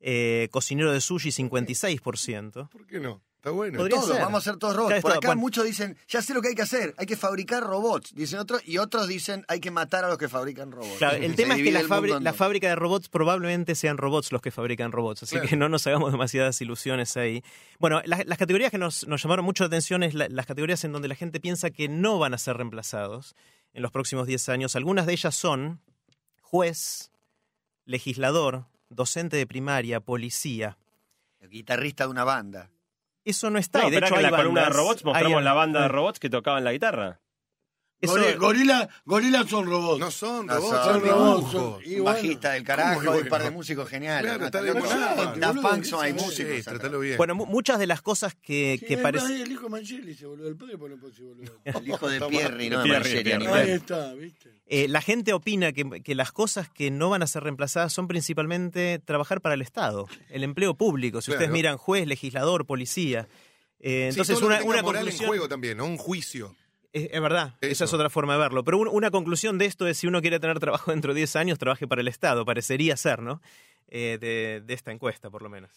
[0.00, 2.68] Eh, cocinero de sushi, 56%.
[2.68, 3.22] ¿Por qué no?
[3.42, 3.76] Está bueno.
[3.78, 4.20] Podría Todos, ser.
[4.22, 5.00] vamos a ser todos robots.
[5.02, 5.40] Por acá bueno.
[5.40, 8.62] muchos dicen, ya sé lo que hay que hacer, hay que fabricar robots, dicen otros,
[8.64, 10.98] y otros dicen, hay que matar a los que fabrican robots.
[10.98, 14.92] Claro, el tema es que la, fábrica de robots probablemente sean robots los que fabrican
[14.92, 15.48] robots, así Claro.
[15.48, 17.42] que no nos hagamos demasiadas ilusiones ahí.
[17.80, 20.84] Bueno, las, las categorías que nos, nos llamaron mucho la atención es la- las categorías
[20.84, 23.34] en donde la gente piensa que no van a ser reemplazados
[23.74, 24.76] en los próximos 10 años.
[24.76, 25.80] Algunas de ellas son
[26.42, 27.10] juez,
[27.86, 30.78] legislador, docente de primaria, policía.
[31.40, 32.70] El guitarrista de una banda.
[33.24, 33.82] Eso no está.
[33.82, 36.18] No, y de hecho, que en la columna de robots mostramos la banda de robots
[36.18, 37.20] que tocaban la guitarra.
[38.02, 40.00] Eso- Gori- gorila, gorilas son robots.
[40.00, 41.52] No son No robots, son son robots, dibujos.
[41.52, 42.04] son- Y bueno.
[42.04, 43.56] bajista del carajo ¿Cómo que y un par de bueno?
[43.58, 44.22] músicos geniales.
[44.22, 45.36] Claro, ¿no?
[45.36, 46.56] Daft Punk son hay sí, músicos.
[46.56, 47.16] Sí, tratalo bien.
[47.16, 49.30] Bueno, mu- muchas de las cosas que, Sí, que parecen...
[49.40, 51.52] El hijo de Mancheli se volvió el padre, no puede ser boludo.
[51.64, 52.20] El hijo de.
[52.22, 53.60] Pierri, no de animal.
[53.62, 54.50] Ahí está, ¿viste?
[54.66, 58.08] Eh, la gente opina que, que las cosas que no van a ser reemplazadas son
[58.08, 61.20] principalmente trabajar para el Estado, el empleo público.
[61.20, 61.52] Si ustedes Claro.
[61.52, 63.28] miran juez, legislador, policía.
[63.84, 65.22] Eh, Sí, entonces, una, una moral conclusión.
[65.24, 65.84] en juego también, ¿no?
[65.86, 66.54] Un juicio.
[66.92, 67.96] Es, es verdad, esa es Eso.
[67.96, 68.64] otra forma de verlo.
[68.64, 71.36] Pero un- una conclusión de esto es: si uno quiere tener trabajo dentro de 10
[71.36, 72.44] años, trabaje para el Estado.
[72.44, 73.40] Parecería ser, ¿no?
[73.88, 75.70] Eh, de, de esta encuesta, por lo menos.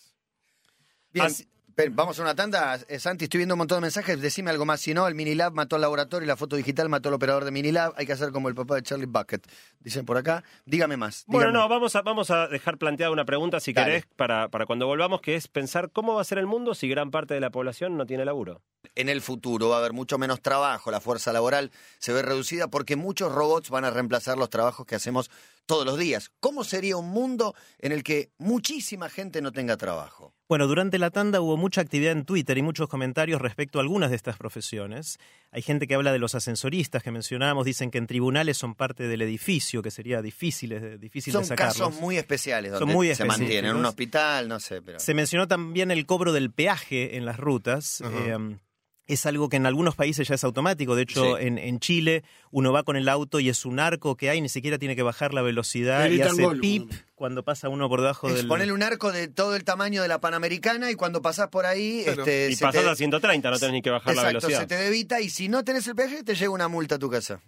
[1.13, 2.79] Bien, Así- Ven, vamos a una tanda.
[2.87, 4.21] Eh, Santi, estoy viendo un montón de mensajes.
[4.21, 4.79] Decime algo más.
[4.79, 7.51] Si no, el Minilab mató al laboratorio y la foto digital mató al operador de
[7.51, 7.93] Minilab.
[7.97, 9.45] Hay que hacer como el papá de Charlie Bucket.
[9.81, 10.45] Dicen por acá.
[10.65, 11.25] Dígame más.
[11.27, 11.59] Bueno, dígame.
[11.63, 13.87] no, vamos a, vamos a dejar planteada una pregunta, si Dale.
[13.87, 16.87] querés, para, para cuando volvamos, que es pensar cómo va a ser el mundo si
[16.87, 18.61] gran parte de la población no tiene laburo.
[18.95, 20.91] En el futuro va a haber mucho menos trabajo.
[20.91, 24.95] La fuerza laboral se ve reducida porque muchos robots van a reemplazar los trabajos que
[24.95, 25.29] hacemos
[25.65, 26.31] todos los días.
[26.39, 30.33] ¿Cómo sería un mundo en el que muchísima gente no tenga trabajo?
[30.47, 34.11] Bueno, durante la tanda hubo mucha actividad en Twitter y muchos comentarios respecto a algunas
[34.11, 35.17] de estas profesiones.
[35.51, 39.07] Hay gente que habla de los ascensoristas que mencionábamos, dicen que en tribunales son parte
[39.07, 41.77] del edificio, que sería difícil, de- difícil Son de sacarlos.
[41.77, 43.71] casos muy especiales Son donde muy se mantienen.
[43.71, 44.99] En un hospital, no sé, pero...
[44.99, 48.01] Se mencionó también el cobro del peaje en las rutas.
[48.01, 48.57] Eh,
[49.07, 50.95] es algo que en algunos países ya es automático.
[50.95, 51.45] De hecho, Sí.
[51.45, 54.49] en, en Chile uno va con el auto y es un arco que hay, ni
[54.49, 58.27] siquiera tiene que bajar la velocidad y hace gol, pip cuando pasa uno por debajo
[58.29, 58.47] Es del...
[58.47, 62.01] ponerle un arco de todo el tamaño de la Panamericana y cuando pasás por ahí...
[62.03, 62.21] Claro.
[62.23, 64.59] Este, Y se pasás te- a 130, no tenés ni que bajar la velocidad.
[64.61, 67.09] se te debita y si no tenés el peaje te llega una multa a tu
[67.09, 67.39] casa.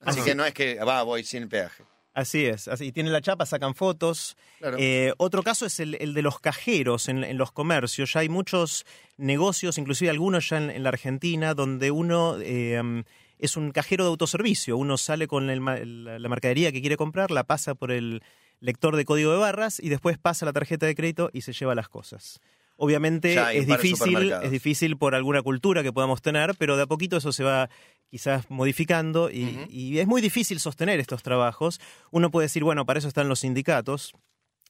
[0.00, 0.24] Así Ajá.
[0.26, 1.84] que no es que va, voy sin el peaje.
[2.14, 4.36] Así es, así tiene la chapa, sacan fotos.
[4.60, 4.76] Claro.
[4.78, 8.12] Eh, otro caso es el, el de los cajeros en, en los comercios.
[8.12, 13.02] Ya hay muchos negocios, inclusive algunos ya en, en la Argentina, donde uno eh, um,
[13.40, 14.76] es un cajero de autoservicio.
[14.76, 18.22] Uno sale con el la, la mercadería que quiere comprar, la pasa por el
[18.60, 21.74] lector de código de barras y después pasa la tarjeta de crédito y se lleva
[21.74, 22.40] las cosas.
[22.76, 27.16] Obviamente es difícil, es difícil por alguna cultura que podamos tener, pero de a poquito
[27.16, 27.70] eso se va
[28.14, 31.80] quizás modificando y, es muy difícil sostener estos trabajos.
[32.12, 34.12] Uno puede decir, bueno, para eso están los sindicatos.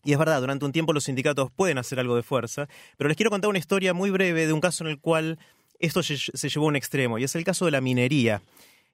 [0.03, 3.19] Y es verdad, durante un tiempo los sindicatos pueden hacer algo de fuerza, pero les
[3.19, 5.39] quiero contar una historia muy breve de un caso en el cual
[5.79, 8.41] esto se, se llevó a un extremo, y es el caso de la minería.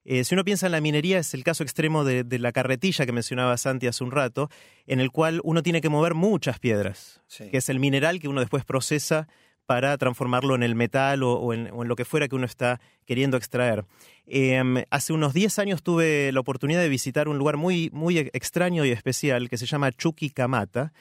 [0.04, 3.06] Eh, si uno piensa en la minería, es el caso extremo de, de la carretilla
[3.06, 4.50] que mencionaba Santi hace un rato,
[4.88, 7.48] en el cual uno tiene que mover muchas piedras, Sí.
[7.50, 9.28] que es el mineral que uno después procesa
[9.66, 12.44] para transformarlo en el metal o, o en, o en lo que fuera que uno
[12.44, 13.84] está queriendo extraer.
[14.32, 18.84] Eh, hace unos 10 años tuve la oportunidad de visitar un lugar muy, muy extraño
[18.84, 20.92] y especial que se llama Chuquicamata.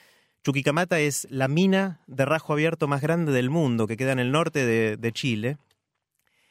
[0.44, 4.32] Chuquicamata es la mina de rajo abierto más grande del mundo que queda en el
[4.32, 5.58] norte de, de Chile.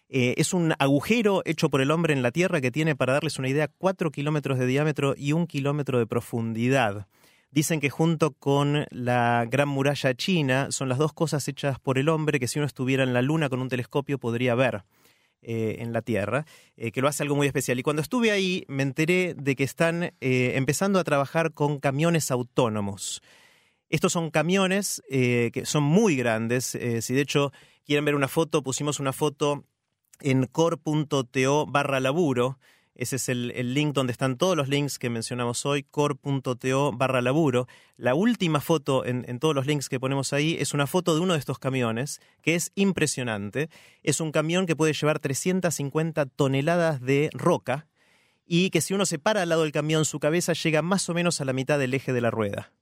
[0.08, 3.40] Eh, es un agujero hecho por el hombre en la tierra que tiene, para darles
[3.40, 7.08] una idea, 4 kilómetros de diámetro y un kilómetro de profundidad.
[7.50, 12.08] Dicen que junto con la Gran Muralla China son las dos cosas hechas por el
[12.08, 14.84] hombre que si uno estuviera en la Luna con un telescopio podría ver
[15.42, 16.46] eh, en la Tierra,
[16.76, 17.78] eh, que lo hace algo muy especial.
[17.78, 22.30] Y cuando estuve ahí me enteré de que están eh, empezando a trabajar con camiones
[22.30, 23.22] autónomos.
[23.88, 26.76] Estos son camiones que son muy grandes.
[27.00, 27.52] si de hecho
[27.86, 29.64] quieren ver una foto, pusimos una foto
[30.20, 32.58] en core.to barra laburo.
[32.98, 37.22] Ese es el, el link donde están todos los links que mencionamos hoy, core.to barra
[37.22, 37.68] laburo.
[37.96, 41.20] La última foto en, en todos los links que ponemos ahí es una foto de
[41.20, 43.70] uno de estos camiones, que es impresionante.
[44.02, 47.86] Es un camión que puede llevar 350 toneladas de roca
[48.44, 51.14] y que si uno se para al lado del camión, su cabeza llega más o
[51.14, 52.72] menos a la mitad del eje de la rueda.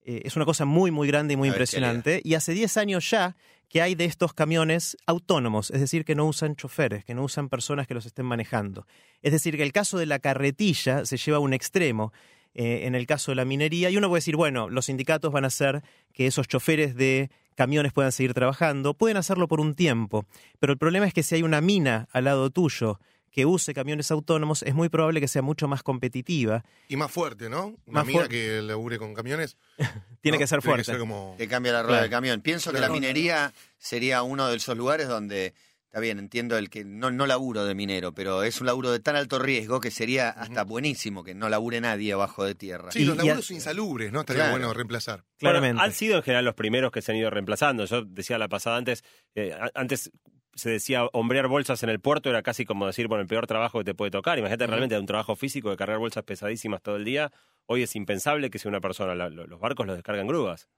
[0.00, 2.22] Eh, es una cosa muy, muy grande y muy A impresionante.
[2.24, 3.36] Y hace 10 años ya
[3.68, 7.48] que hay de estos camiones autónomos, es decir, que no usan choferes, que no usan
[7.48, 8.86] personas que los estén manejando.
[9.22, 12.12] Es decir, que el caso de la carretilla se lleva a un extremo
[12.54, 15.44] eh, en el caso de la minería y uno puede decir, bueno, los sindicatos van
[15.44, 20.24] a hacer que esos choferes de camiones puedan seguir trabajando, pueden hacerlo por un tiempo,
[20.58, 23.00] pero el problema es que si hay una mina al lado tuyo
[23.36, 26.64] que use camiones autónomos, es muy probable que sea mucho más competitiva.
[26.88, 27.66] Y más fuerte, ¿no?
[27.66, 28.34] Una Más mina fuerte.
[28.34, 29.58] que labure con camiones.
[30.22, 30.40] Tiene ¿no?
[30.40, 30.84] que ser Tiene fuerte.
[30.84, 31.34] ser como...
[31.36, 32.02] Te cambia la rueda Claro.
[32.04, 32.40] del camión.
[32.40, 35.52] Pienso que la minería sería uno de esos lugares donde,
[35.84, 39.00] está bien, entiendo el que no, no laburo de minero, pero es un laburo de
[39.00, 42.90] tan alto riesgo que sería hasta buenísimo que no labure nadie abajo de tierra.
[42.90, 44.20] Sí, Y- los y laburos a- insalubres, ¿no?
[44.20, 44.58] Estaría Claro.
[44.58, 45.24] bueno reemplazar.
[45.36, 45.74] Claramente.
[45.74, 47.84] Bueno, han sido en general los primeros que se han ido reemplazando.
[47.84, 50.10] Yo decía la pasada antes, eh, antes
[50.56, 53.78] se decía hombrear bolsas en el puerto era casi como decir, bueno, el peor trabajo
[53.78, 54.38] que te puede tocar.
[54.38, 57.30] Imagínate realmente un trabajo físico de cargar bolsas pesadísimas todo el día.
[57.66, 59.14] Hoy es impensable que sea una persona.
[59.14, 60.68] La- los barcos los descargan grúas.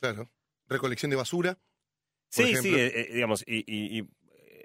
[0.00, 0.30] Claro.
[0.68, 1.58] Recolección de basura.
[2.28, 4.08] Sí, sí, eh, eh, digamos, y, y- y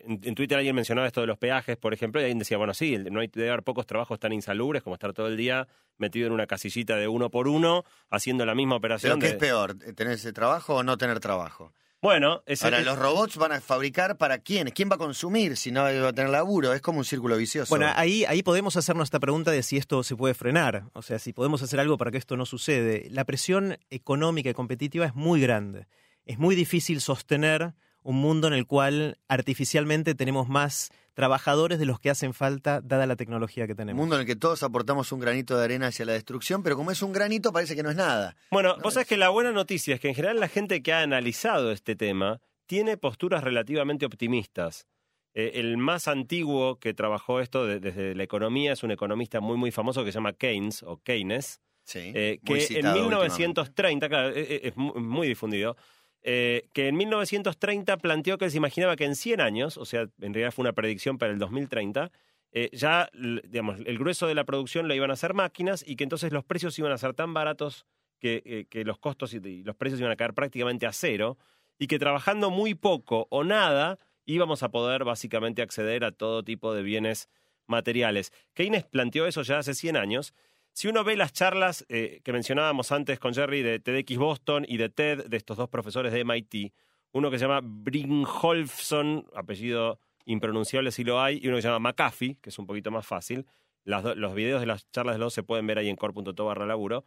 [0.05, 2.97] en, Twitter alguien mencionaba esto de los peajes, por ejemplo, y alguien decía, bueno, sí,
[3.11, 5.67] no hay, debe haber pocos trabajos tan insalubres como estar todo el día
[5.97, 9.19] metido en una casillita de uno por uno, haciendo la misma ¿Pero operación.
[9.19, 9.75] qué de- es peor?
[9.77, 11.73] ¿Tener ese trabajo o no tener trabajo?
[12.01, 14.73] Bueno, ese- Ahora, los robots van a fabricar para quiénes?
[14.73, 16.73] ¿Quién va a consumir si no va a tener laburo?
[16.73, 17.69] Es como un círculo vicioso.
[17.69, 21.19] Bueno, ahí, ahí podemos hacernos esta pregunta de si esto se puede frenar, o sea,
[21.19, 23.07] si podemos hacer algo para que esto no sucede.
[23.11, 25.87] La presión económica y competitiva es muy grande.
[26.25, 31.99] Es muy difícil sostener un mundo en el cual artificialmente tenemos más trabajadores de los
[31.99, 33.99] que hacen falta dada la tecnología que un tenemos.
[33.99, 36.91] mundo en el que todos aportamos un granito de arena hacia la destrucción, pero como
[36.91, 38.35] es un granito parece que no es nada.
[38.51, 40.93] Bueno, No, vos sabés que la buena noticia es que en general la gente que
[40.93, 44.85] ha analizado este tema tiene posturas relativamente optimistas.
[45.33, 49.57] Eh, el más antiguo que trabajó esto de- desde la economía es un economista muy,
[49.57, 52.99] muy famoso que se llama Keynes o Keynes, Sí, eh, que en últimamente.
[53.01, 55.75] 1930, claro, eh, eh, es mu- muy difundido,
[56.23, 60.33] eh, que en 1930 planteó que se imaginaba que en 100 años, o sea, en
[60.33, 62.11] realidad fue una predicción para el 2030,
[62.51, 66.03] eh, ya, digamos, el grueso de la producción lo iban a hacer máquinas y que
[66.03, 67.85] entonces los precios iban a ser tan baratos
[68.19, 71.37] que, eh, que los costos y los precios iban a caer prácticamente a cero
[71.77, 76.73] y que trabajando muy poco o nada íbamos a poder básicamente acceder a todo tipo
[76.73, 77.29] de bienes
[77.69, 78.33] materiales.
[78.53, 80.33] Keynes planteó eso ya hace 100 años.
[80.73, 84.77] Si uno ve las charlas eh, que mencionábamos antes con Jerry de TEDx Boston y
[84.77, 86.73] de TED, de estos dos profesores de MIT,
[87.11, 91.89] uno que se llama Bringholfsson, apellido impronunciable si lo hay, y uno que se llama
[91.89, 93.45] McAfee, que es un poquito más fácil.
[93.83, 96.65] Los videos de las charlas de los dos se pueden ver ahí en core.to barra
[96.65, 97.05] laburo.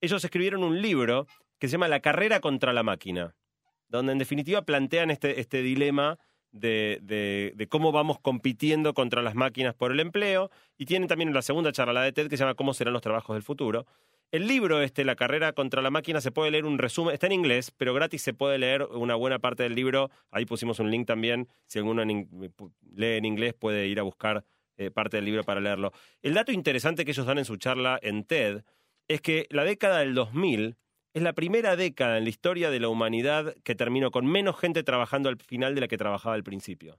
[0.00, 1.26] Ellos escribieron un libro
[1.58, 3.36] que se llama La carrera contra la máquina,
[3.88, 6.18] donde en definitiva plantean este, este dilema
[6.52, 10.50] de, cómo vamos compitiendo contra las máquinas por el empleo.
[10.78, 13.02] Y tienen también la segunda charla, la de TED, que se llama ¿Cómo serán los
[13.02, 13.86] trabajos del futuro?
[14.30, 17.32] El libro, este, La carrera contra la máquina, se puede leer un resumen, está en
[17.32, 20.10] inglés, pero gratis se puede leer una buena parte del libro.
[20.30, 21.48] Ahí pusimos un link también.
[21.66, 22.28] Si alguno en
[22.94, 24.44] lee en inglés, puede ir a buscar
[24.78, 25.92] eh, parte del libro para leerlo.
[26.22, 28.62] El dato interesante que ellos dan en su charla en TED
[29.06, 30.76] es que la década del 2000
[31.14, 34.82] es la primera década en la historia de la humanidad que terminó con menos gente
[34.82, 36.98] trabajando al final de la que trabajaba al principio.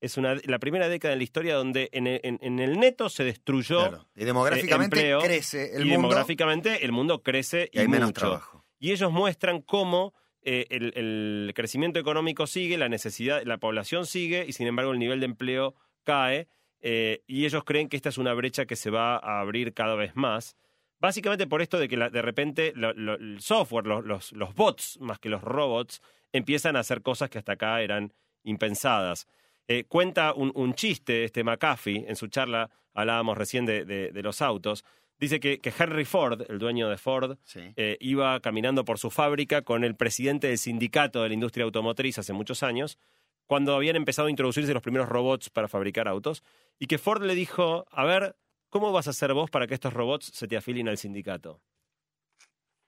[0.00, 3.10] Es una, la primera década en la historia donde en el, en- en el neto
[3.10, 4.08] se destruyó Claro.
[4.16, 8.12] Y demográficamente eh, empleo, crece el y mundo demográficamente el mundo crece y hay menos
[8.14, 8.64] trabajo.
[8.78, 14.46] Y ellos muestran cómo eh, el, el crecimiento económico sigue, la necesidad, la población sigue,
[14.48, 16.48] y sin embargo el nivel de empleo cae.
[16.80, 19.96] eh, y ellos creen que esta es una brecha que se va a abrir cada
[19.96, 20.56] vez más.
[21.00, 24.54] Básicamente por esto de que la- de repente lo- lo- el software, los, los- los
[24.54, 28.12] bots, más que los robots, empiezan a hacer cosas que hasta acá eran
[28.44, 29.26] impensadas.
[29.68, 34.22] Eh, cuenta un, un chiste, este McAfee, en su charla, hablábamos recién de, de- de
[34.22, 34.84] los autos,
[35.18, 37.60] dice que, que Henry Ford, el dueño de Ford, Sí.
[37.76, 42.18] eh, iba caminando por su fábrica con el presidente del sindicato de la industria automotriz
[42.18, 42.98] hace muchos años,
[43.46, 46.42] cuando habían empezado a introducirse los primeros robots para fabricar autos,
[46.78, 48.36] y que Ford le dijo, a ver,
[48.70, 51.60] ¿cómo vas a hacer vos para que estos robots se te afilen al sindicato?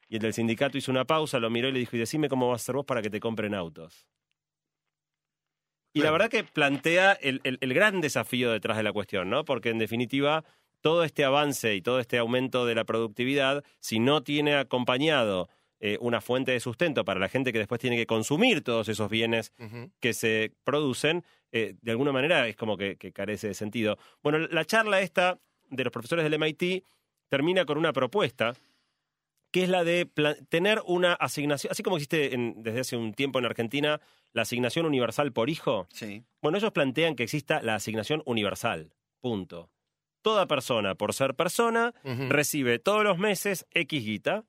[0.09, 2.49] Y el del sindicato hizo una pausa, lo miró y le dijo, y decime cómo
[2.49, 4.07] vas a hacer vos para que te compren autos.
[5.95, 9.45] Y la verdad que plantea el, el- el gran desafío detrás de la cuestión, ¿no?
[9.45, 10.45] Porque en definitiva,
[10.81, 15.49] todo este avance y todo este aumento de la productividad, si no tiene acompañado
[15.81, 19.11] eh, una fuente de sustento para la gente que después tiene que consumir todos esos
[19.11, 19.53] bienes
[20.01, 23.99] que se producen, eh, de alguna manera es como que, que carece de sentido.
[24.23, 25.41] Bueno, la charla esta
[25.73, 26.85] de los profesores del MIT
[27.29, 28.55] termina con una propuesta
[29.51, 30.07] que es la de
[30.49, 34.01] tener una asignación, así como existe en- desde hace un tiempo en Argentina
[34.33, 36.25] la asignación universal por hijo, Sí.
[36.41, 39.71] bueno, ellos plantean que exista la asignación universal, punto.
[40.23, 41.93] Toda persona, por ser persona,
[42.31, 44.45] recibe todos los meses X guita,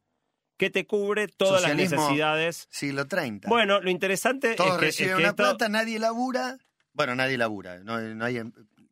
[0.58, 1.96] que te cubre todas Socialismo.
[1.98, 2.68] las necesidades.
[2.70, 3.50] Siglo 30.
[3.50, 6.58] Bueno, lo interesante Todos es que, reciben es que una esto- plata, nadie labura.
[6.94, 7.80] Bueno, nadie labura.
[7.80, 8.40] No, no hay,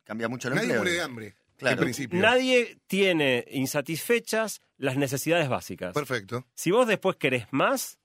[0.03, 0.81] cambia mucho el Nadie empleo.
[0.81, 1.35] muere de hambre.
[1.61, 1.77] Claro.
[1.77, 2.19] Al principio.
[2.19, 5.93] nadie tiene insatisfechas las necesidades básicas.
[5.93, 6.45] Perfecto.
[6.55, 7.99] Si vos después querés más,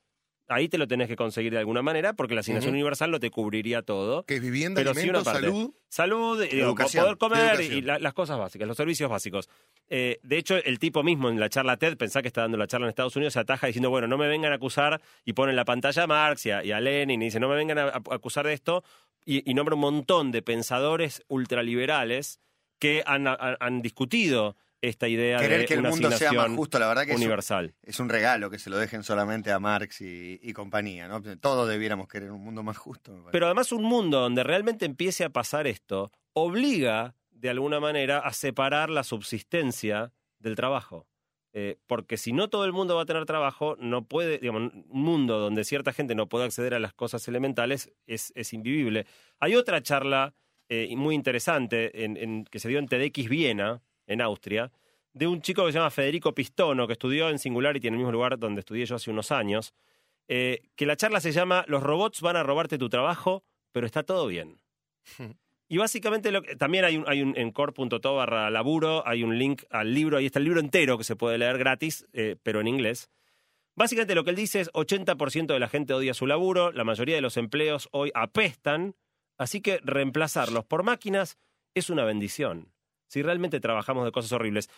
[0.48, 3.30] ahí te lo tenés que conseguir de alguna manera, porque la asignación universal no te
[3.30, 4.24] cubriría todo.
[4.24, 5.40] Que es vivienda, Pero sí alimento, una parte.
[5.48, 5.74] salud.
[5.88, 7.04] Salud, eh, Educación.
[7.04, 9.48] poder comer y la- las cosas básicas, los servicios básicos.
[9.88, 12.66] Eh, de hecho, el tipo mismo en la charla TED, pensá que está dando la
[12.66, 15.50] charla en Estados Unidos, se ataja diciendo, bueno, no me vengan a acusar, y pone
[15.50, 17.78] en la pantalla a Marx y a, y a Lenin, y dice, no me vengan
[17.78, 18.84] a, a acusar de esto,
[19.24, 22.38] y, y nombra un montón de pensadores ultraliberales
[22.78, 26.50] que han, han- han discutido esta idea Querer de que el una mundo sea más
[26.50, 27.74] justo, la verdad que es un, universal.
[27.82, 31.08] es un regalo que se lo dejen solamente a Marx y, y compañía.
[31.08, 31.20] ¿no?
[31.38, 33.26] Todos debiéramos querer un mundo más justo.
[33.32, 38.32] Pero además un mundo donde realmente empiece a pasar esto obliga, de alguna manera, a
[38.32, 41.06] separar la subsistencia del trabajo.
[41.52, 44.84] Eh, porque si no todo el mundo va a tener trabajo, no puede, digamos, un
[45.02, 49.06] mundo donde cierta gente no puede acceder a las cosas elementales es, es invivible.
[49.40, 50.34] Hay otra charla
[50.68, 54.70] eh, muy interesante en- en- que se dio en TEDx Viena, en Austria,
[55.12, 58.12] de un chico que se llama Federico Pistono, que estudió en Singularity en el mismo
[58.12, 59.72] lugar donde estudié yo hace unos años,
[60.28, 64.02] eh, que la charla se llama Los robots van a robarte tu trabajo, pero está
[64.02, 64.60] todo bien.
[65.68, 69.36] Y básicamente lo que- también hay un, hay un en core.to barra laburo, hay un
[69.36, 72.60] link al libro, ahí está el libro entero que se puede leer gratis, eh, pero
[72.60, 73.10] en inglés.
[73.74, 77.16] Básicamente lo que él dice es 80% de la gente odia su laburo, la mayoría
[77.16, 78.94] de los empleos hoy apestan,
[79.38, 81.38] así que reemplazarlos por máquinas
[81.74, 82.72] es una bendición.
[83.08, 84.68] Si realmente trabajamos de cosas horribles.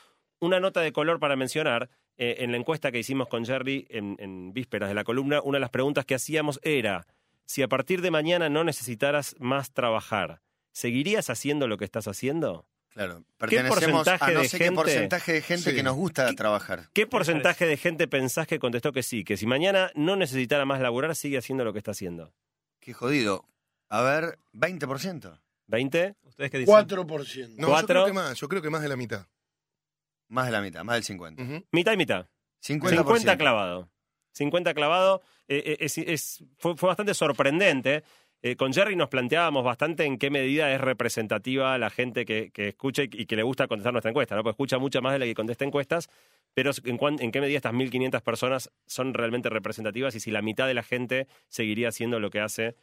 [0.41, 4.17] Una nota de color para mencionar, eh, en la encuesta que hicimos con Jerry en,
[4.21, 7.07] en vísperas de la columna, una de las preguntas que hacíamos era,
[7.45, 10.41] si a partir de mañana no necesitaras más trabajar,
[10.73, 12.67] ¿seguirías haciendo lo que estás haciendo?
[12.91, 15.77] Claro, pertenecemos a porcentaje no de sé qué gente- porcentaje de gente Sí.
[15.77, 16.89] que nos gusta trabajar.
[16.93, 19.25] ¿Qué porcentaje de gente pensás que contestó que sí?
[19.25, 22.33] Que si mañana no necesitara más laburar, sigue haciendo lo que está haciendo.
[22.81, 23.45] Qué jodido.
[23.91, 25.39] A ver, 20%.
[25.69, 26.15] ¿20?
[26.25, 26.75] ¿Ustedes qué dicen?
[26.75, 27.49] 4%.
[27.57, 27.87] No, yo Cuatro.
[27.87, 29.27] creo que más, yo creo que más de la mitad.
[30.29, 31.43] Más de la mitad, más del 50.
[31.43, 31.65] Ujú.
[31.73, 32.27] Mitad y mitad.
[32.61, 32.91] 50%.
[32.91, 33.89] 50 clavado.
[34.33, 35.23] 50 clavado.
[35.51, 38.05] eh, eh, es- es- fue, fue bastante sorprendente.
[38.43, 42.69] Eh, con Jerry nos planteábamos bastante en qué medida es representativa la gente que, que
[42.69, 44.43] escucha y, que le gusta contestar nuestra encuesta, ¿no?
[44.43, 46.09] Porque escucha mucha más de la que contesta encuestas,
[46.55, 50.43] pero en, cuán- en qué medida estas 1.500 personas son realmente representativas y si la
[50.43, 52.77] mitad de la gente seguiría haciendo lo que hace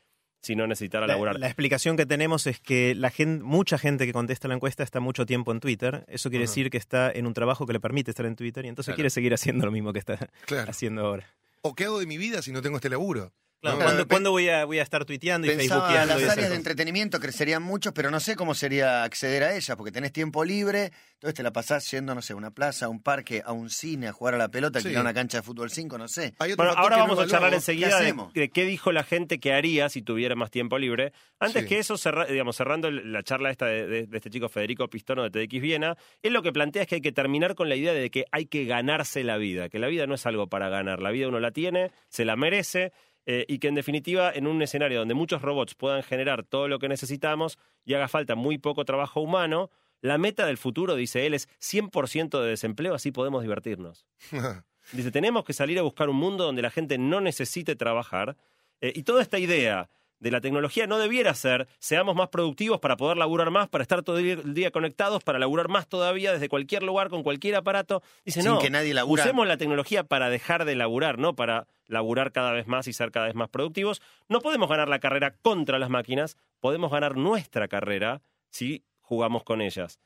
[0.45, 1.39] si no necesitara La, laburar.
[1.39, 4.99] la explicación que tenemos es que la gen- mucha gente que contesta la encuesta está
[4.99, 6.05] mucho tiempo en Twitter.
[6.07, 8.67] Eso quiere decir que está en un trabajo que le permite estar en Twitter y
[8.69, 8.97] entonces Claro.
[8.97, 10.69] quiere seguir haciendo lo mismo que está Claro.
[10.69, 11.25] haciendo ahora.
[11.61, 13.33] ¿O qué hago de mi vida si no tengo este laburo?
[13.71, 13.83] Claro, ¿No?
[13.85, 16.13] ¿Cuándo, Pe- cuándo voy, a, voy a estar tuiteando y Pensaba facebookeando?
[16.15, 19.75] las y áreas de entretenimiento crecerían mucho, pero no sé cómo sería acceder a ellas,
[19.77, 22.89] porque tenés tiempo libre, entonces te la pasás yendo, no sé, a una plaza, a
[22.89, 24.87] un parque, a un cine, a jugar a la pelota, Sí.
[24.87, 26.33] alquilar una cancha de fútbol 5, no sé.
[26.37, 27.65] Bueno, ahora vamos no a charlar evaluamos.
[27.65, 31.11] ¿Qué enseguida de, qué dijo la gente que haría si tuviera más tiempo libre.
[31.39, 31.67] Antes Sí.
[31.69, 35.23] que eso, cerra- digamos, cerrando la charla esta de, de- de este chico Federico Pistono
[35.27, 37.93] de TX Viena, él lo que plantea es que hay que terminar con la idea
[37.93, 41.01] de que hay que ganarse la vida, que la vida no es algo para ganar,
[41.01, 42.91] la vida uno la tiene, se la merece.
[43.25, 46.79] Eh, y que en definitiva, en un escenario donde muchos robots puedan generar todo lo
[46.79, 51.33] que necesitamos y haga falta muy poco trabajo humano, la meta del futuro, dice él,
[51.33, 54.05] es 100% de desempleo, así podemos divertirnos.
[54.91, 58.37] Dice, tenemos que salir a buscar un mundo donde la gente no necesite trabajar.
[58.81, 62.97] eh, y toda esta idea de la tecnología no debiera ser, seamos más productivos para
[62.97, 66.83] poder laburar más, para estar todo el día conectados, para laburar más todavía desde cualquier
[66.83, 68.01] lugar, con cualquier aparato.
[68.23, 69.23] Dice, Sin no, que nadie labura.
[69.23, 73.11] usemos la tecnología para dejar de laburar, no para laburar cada vez más y ser
[73.11, 74.01] cada vez más productivos.
[74.27, 79.61] No podemos ganar la carrera contra las máquinas, podemos ganar nuestra carrera si jugamos con
[79.61, 79.99] ellas.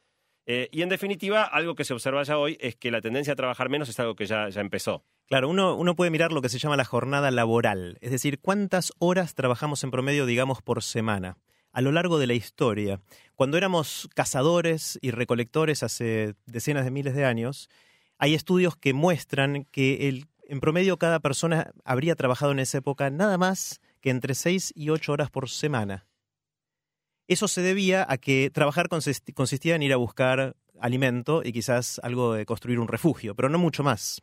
[0.51, 3.35] Eh, y en definitiva, algo que se observa ya hoy es que la tendencia a
[3.35, 5.03] trabajar menos es algo que ya, ya empezó.
[5.27, 8.91] Claro, uno, uno puede mirar lo que se llama la jornada laboral, es decir, cuántas
[8.97, 11.38] horas trabajamos en promedio, digamos, por semana,
[11.71, 12.99] a lo largo de la historia.
[13.35, 17.69] Cuando éramos cazadores y recolectores hace decenas de miles de años,
[18.17, 23.12] hay estudios que muestran que el, en promedio cada persona habría trabajado en esa época
[23.12, 26.09] nada más que entre 6 y 8 horas por semana.
[27.30, 32.02] Eso se debía a que trabajar consist- consistía en ir a buscar alimento y quizás
[32.04, 34.22] algo de construir un refugio, pero no mucho más.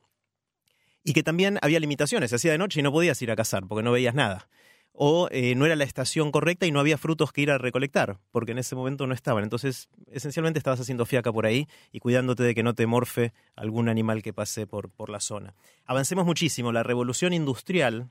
[1.05, 3.64] Y que también había limitaciones, se hacía de noche y no podías ir a cazar
[3.69, 4.49] porque no veías nada.
[4.92, 8.19] O eh, no era la estación correcta y no había frutos que ir a recolectar,
[8.33, 9.45] porque en ese momento no estaban.
[9.45, 13.88] Entonces, esencialmente estabas haciendo fiaca por ahí y cuidándote de que no te morfe algún
[13.88, 15.55] animal que pase por, por la zona.
[15.85, 16.73] Avancemos muchísimo.
[16.73, 18.11] La revolución industrial,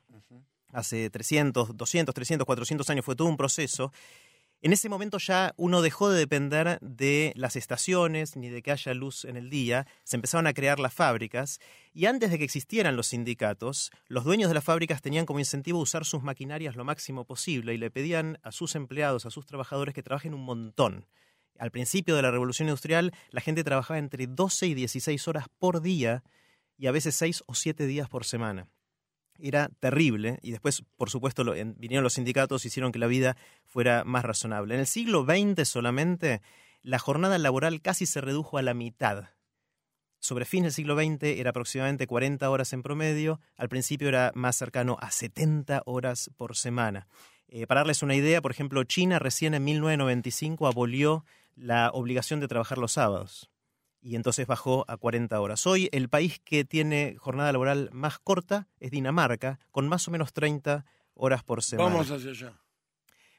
[0.71, 3.91] hace 300, 200, 300, 400 años, fue todo un proceso.
[4.61, 8.93] En ese momento ya uno dejó de depender de las estaciones ni de que haya
[8.93, 11.59] luz en el día, se empezaron a crear las fábricas
[11.93, 15.79] y antes de que existieran los sindicatos, los dueños de las fábricas tenían como incentivo
[15.79, 19.93] usar sus maquinarias lo máximo posible y le pedían a sus empleados, a sus trabajadores
[19.93, 21.05] que trabajen un montón.
[21.59, 25.81] Al principio de la revolución industrial, la gente trabajaba entre 12 y 16 horas por
[25.81, 26.23] día
[26.77, 28.67] y a veces 6 o 7 días por semana
[29.39, 31.43] era terrible y después, por supuesto,
[31.77, 34.73] vinieron los sindicatos y hicieron que la vida fuera más razonable.
[34.73, 36.41] En el siglo XX solamente,
[36.81, 39.29] la jornada laboral casi se redujo a la mitad.
[40.19, 44.55] Sobre fin del siglo XX era aproximadamente 40 horas en promedio, al principio era más
[44.55, 47.07] cercano a 70 horas por semana.
[47.47, 52.47] Eh, para darles una idea, por ejemplo, China recién en 1995 abolió la obligación de
[52.47, 53.51] trabajar los sábados
[54.05, 55.65] y entonces bajó a 40 horas.
[55.65, 60.31] Hoy el país que tiene jornada laboral más corta es Dinamarca, con más o menos
[60.31, 61.89] 30 horas por semana.
[61.89, 62.53] Vamos hacia allá.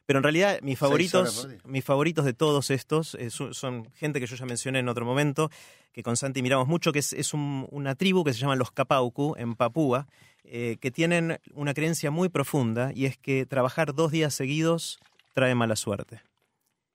[0.07, 4.35] Pero en realidad mis favoritos, mis favoritos de todos estos eh, son, gente que yo
[4.37, 5.51] ya mencioné en otro momento,
[5.93, 8.71] que con Santi miramos mucho, que es, es un- una tribu que se llama los
[8.73, 10.07] Kapauku en Papúa,
[10.45, 14.99] eh, que tienen una creencia muy profunda y es que trabajar dos días seguidos
[15.35, 16.23] trae mala suerte.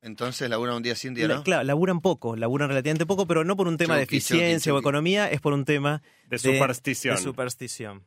[0.02, 1.44] Entonces labura un día sí, un día no.
[1.44, 5.30] Claro, laburan poco, laburan relativamente poco, pero no por un tema de eficiencia o economía,
[5.30, 7.16] es por un tema De superstición.
[7.16, 8.06] de superstición.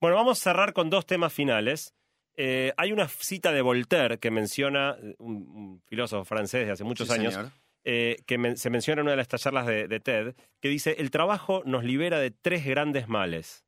[0.00, 1.94] Bueno, vamos a cerrar con dos temas finales.
[2.36, 7.08] Eh, hay una cita de Voltaire que menciona, un, un filósofo francés de hace muchos
[7.08, 7.38] Sí, años,
[7.84, 10.96] eh, que men- se menciona en una de estas charlas de, de TED, que dice,
[10.98, 13.64] el trabajo nos libera de tres grandes males,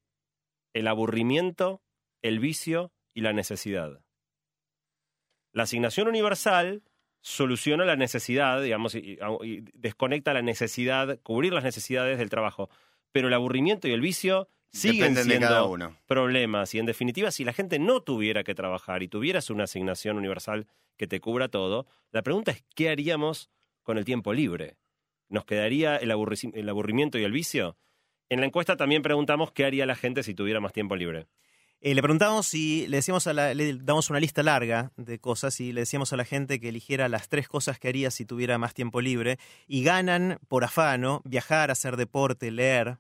[0.75, 1.81] el aburrimiento,
[2.23, 4.01] el vicio y la necesidad.
[5.53, 6.83] La asignación universal
[7.21, 12.71] soluciona la necesidad, digamos, y, y- desconecta la necesidad, cubrir las necesidades del trabajo.
[13.13, 15.97] Pero el aburrimiento y el vicio siguen Dependen de cada siendo uno.
[16.07, 16.75] problemas.
[16.75, 20.67] Y en definitiva, si la gente no tuviera que trabajar y tuvieras una asignación universal
[20.97, 23.51] que te cubra todo, la pregunta es, ¿qué haríamos
[23.83, 24.77] con el tiempo libre?
[25.29, 27.77] ¿Nos quedaría el aburrimiento y el vicio?
[28.29, 31.27] En la encuesta también preguntamos qué haría la gente si tuviera más tiempo libre.
[31.81, 35.61] Eh, le preguntamos si le decíamos a la- le damos una lista larga de cosas
[35.61, 38.59] y le decíamos a la gente que eligiera las tres cosas que haría si tuviera
[38.59, 42.99] más tiempo libre y ganan por afano viajar, hacer deporte, leer.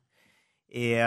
[0.68, 1.02] Eh,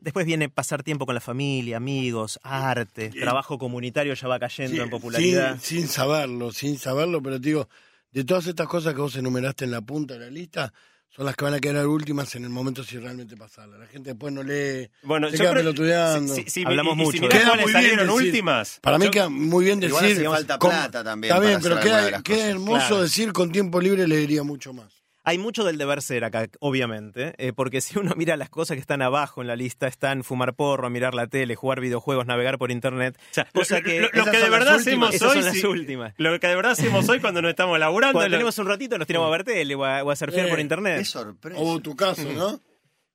[0.00, 4.90] después viene pasar tiempo con la familia, amigos, arte, trabajo comunitario ya va cayendo en
[4.90, 5.58] popularidad.
[5.60, 7.68] Sin, sin saberlo, sin saberlo, pero te digo,
[8.10, 10.72] de todas estas cosas que vos enumeraste en la punta de la lista,
[11.14, 13.76] son las que van a quedar últimas en el momento si realmente pasarla.
[13.78, 16.34] La gente después no lee, Bueno, se yo queda creo- pelotudeando.
[16.34, 17.12] si- si- Hablamos y- y mucho.
[17.12, 18.78] Si mirás Queda cuáles muy bien decir- últimas.
[18.80, 20.26] Para mí yo- queda muy bien Igual decir...
[20.26, 23.02] hace falta plata también Está bien, pero queda, queda hermoso Claro.
[23.02, 25.01] decir con tiempo libre leería mucho más.
[25.24, 28.80] Hay mucho del deber ser acá, obviamente, eh, porque si uno mira las cosas que
[28.80, 32.70] están abajo en la lista, están fumar porro, mirar la tele, jugar videojuegos, navegar por
[32.72, 33.16] internet.
[33.18, 35.14] O sea, cosa lo- que lo, lo esas que de verdad últimas.
[35.14, 36.14] hacemos hoy, son las sí, últimas.
[36.16, 38.98] lo que de verdad hacemos hoy cuando no estamos laburando, Cuando lo- tenemos un ratito
[38.98, 40.98] nos tiramos a ver tele o a, o a surfear Eh, por internet.
[40.98, 41.60] Qué sorpresa.
[41.60, 42.60] O tu caso, ¿no?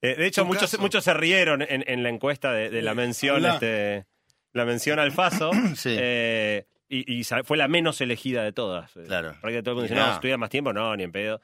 [0.01, 0.79] Eh, de hecho, muchos, caso.
[0.81, 4.05] muchos se rieron en, en la encuesta de, de la mención, este,
[4.53, 5.51] la mención al Faso.
[5.75, 5.95] Sí.
[5.99, 8.95] eh, y, fue la menos elegida de todas.
[8.95, 9.29] Eh, Claro.
[9.41, 10.07] Prácticamente todo el mundo dice, Mirá.
[10.07, 11.41] no, estudia más tiempo, no, ni en pedo.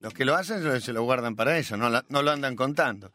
[0.00, 3.12] Los que lo hacen se- lo guardan para eso, no, la- no lo andan contando.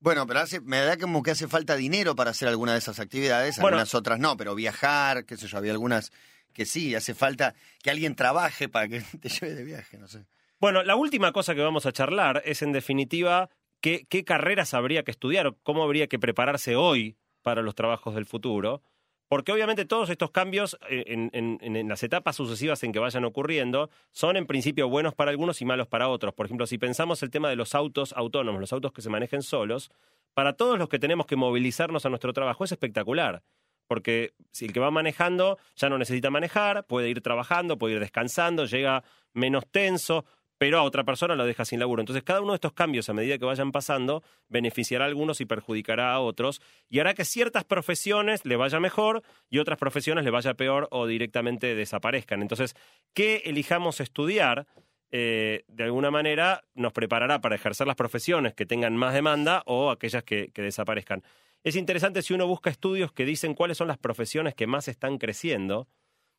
[0.00, 3.00] Bueno, pero hace, me da como que hace falta dinero para hacer alguna de esas
[3.00, 3.76] actividades, Bueno.
[3.76, 6.10] algunas otras no, pero viajar, qué sé yo, había algunas
[6.54, 10.24] que sí, hace falta que alguien trabaje para que te lleve de viaje, no sé.
[10.58, 13.50] Bueno, la última cosa que vamos a charlar es, en definitiva,
[13.80, 18.26] qué, qué carreras habría que estudiar cómo habría que prepararse hoy para los trabajos del
[18.26, 18.82] futuro.
[19.30, 24.36] Porque obviamente todos estos cambios eh, en, las etapas sucesivas en que vayan ocurriendo son
[24.36, 26.34] en principio buenos para algunos y malos para otros.
[26.34, 29.42] Por ejemplo, si pensamos el tema de los autos autónomos, los autos que se manejen
[29.42, 29.92] solos,
[30.34, 33.44] para todos los que tenemos que movilizarnos a nuestro trabajo es espectacular.
[33.86, 38.00] Porque si el que va manejando ya no necesita manejar, puede ir trabajando, puede ir
[38.00, 40.24] descansando, llega menos tenso,
[40.60, 42.02] pero a otra persona lo deja sin laburo.
[42.02, 45.46] Entonces, cada uno de estos cambios, a medida que vayan pasando, beneficiará a algunos y
[45.46, 50.30] perjudicará a otros, y hará que ciertas profesiones le vaya mejor y otras profesiones le
[50.30, 52.42] vaya peor o directamente desaparezcan.
[52.42, 52.76] Entonces,
[53.14, 54.66] ¿qué elijamos estudiar?
[55.12, 59.90] eh, de alguna manera nos preparará para ejercer las profesiones que tengan más demanda o
[59.90, 61.24] aquellas que, que desaparezcan.
[61.64, 65.18] Es interesante si uno busca estudios que dicen cuáles son las profesiones que más están
[65.18, 65.88] creciendo.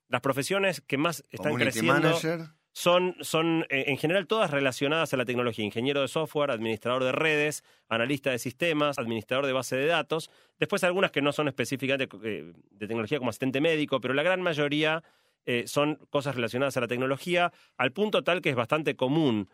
[0.07, 2.60] Las profesiones que más están Community creciendo manager.
[2.73, 5.65] Son, son eh, en general todas relacionadas a la tecnología.
[5.65, 10.29] Ingeniero de software, administrador de redes, analista de sistemas, administrador de base de datos.
[10.59, 14.41] Después algunas que no son específicamente eh, de tecnología como asistente médico, pero la gran
[14.41, 15.03] mayoría
[15.45, 19.49] eh, son cosas relacionadas a la tecnología, al punto tal que es bastante común.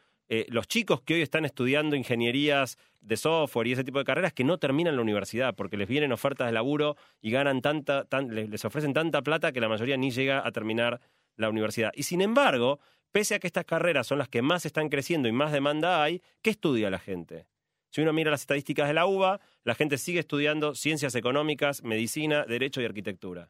[0.50, 4.44] los chicos que hoy están estudiando ingenierías de software y ese tipo de carreras que
[4.44, 8.66] no terminan la universidad porque les vienen ofertas de laburo y ganan tanta, tan- les
[8.66, 11.00] ofrecen tanta plata que la mayoría ni llega a terminar
[11.38, 11.92] la universidad.
[11.96, 12.80] Y sin embargo,
[13.18, 16.22] pese a que estas carreras son las que más están creciendo y más demanda hay,
[16.44, 17.48] ¿qué estudia la gente?
[17.90, 22.46] Si uno mira las estadísticas de la UBA, la gente sigue estudiando ciencias económicas, medicina,
[22.46, 23.50] derecho y arquitectura.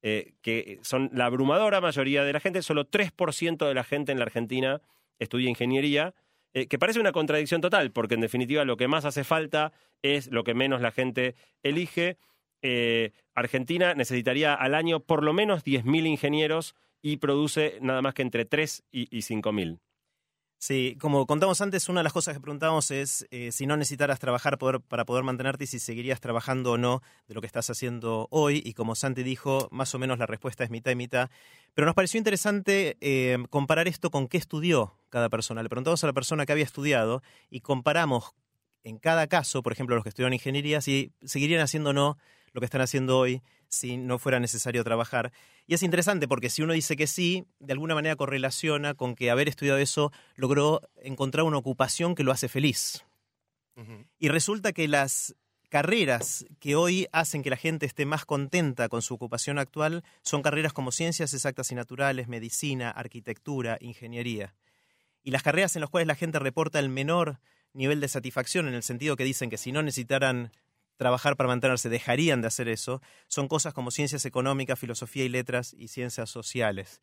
[0.00, 4.18] Eh, que son la abrumadora mayoría de la gente, solo 3% de la gente en
[4.18, 4.80] la Argentina
[5.18, 6.14] estudia ingeniería,
[6.54, 10.28] eh, que parece una contradicción total, porque en definitiva lo que más hace falta es
[10.28, 12.16] lo que menos la gente elige.
[12.62, 16.74] Eh, Argentina necesitaría al año por lo menos 10.000 ingenieros
[17.04, 19.78] y produce nada más que entre 3 y, y 5.000.
[20.56, 24.18] Sí, como contamos antes, una de las cosas que preguntamos es eh, si no necesitaras
[24.18, 28.26] trabajar para poder mantenerte y si seguirías trabajando o no de lo que estás haciendo
[28.30, 28.62] hoy.
[28.64, 31.28] Y como Santi dijo, más o menos la respuesta es mitad y mitad.
[31.74, 35.62] Pero nos pareció interesante eh, comparar esto con qué estudió cada persona.
[35.62, 38.32] Le preguntamos a la persona que había estudiado y comparamos
[38.82, 42.16] en cada caso, por ejemplo, los que estudiaron ingeniería, si seguirían haciendo o no
[42.54, 43.42] lo que están haciendo hoy
[43.74, 45.32] si no fuera necesario trabajar.
[45.66, 49.30] Y es interesante porque si uno dice que sí, de alguna manera correlaciona con que
[49.30, 53.04] haber estudiado eso logró encontrar una ocupación que lo hace feliz.
[54.18, 55.34] Y resulta que las
[55.68, 60.42] carreras que hoy hacen que la gente esté más contenta con su ocupación actual son
[60.42, 64.54] carreras como ciencias exactas y naturales, medicina, arquitectura, ingeniería.
[65.24, 67.40] Y las carreras en las cuales la gente reporta el menor
[67.72, 70.52] nivel de satisfacción, en el sentido que dicen que si no necesitaran
[70.96, 75.74] trabajar para mantenerse, dejarían de hacer eso, son cosas como ciencias económicas, filosofía y letras
[75.76, 77.00] y ciencias sociales.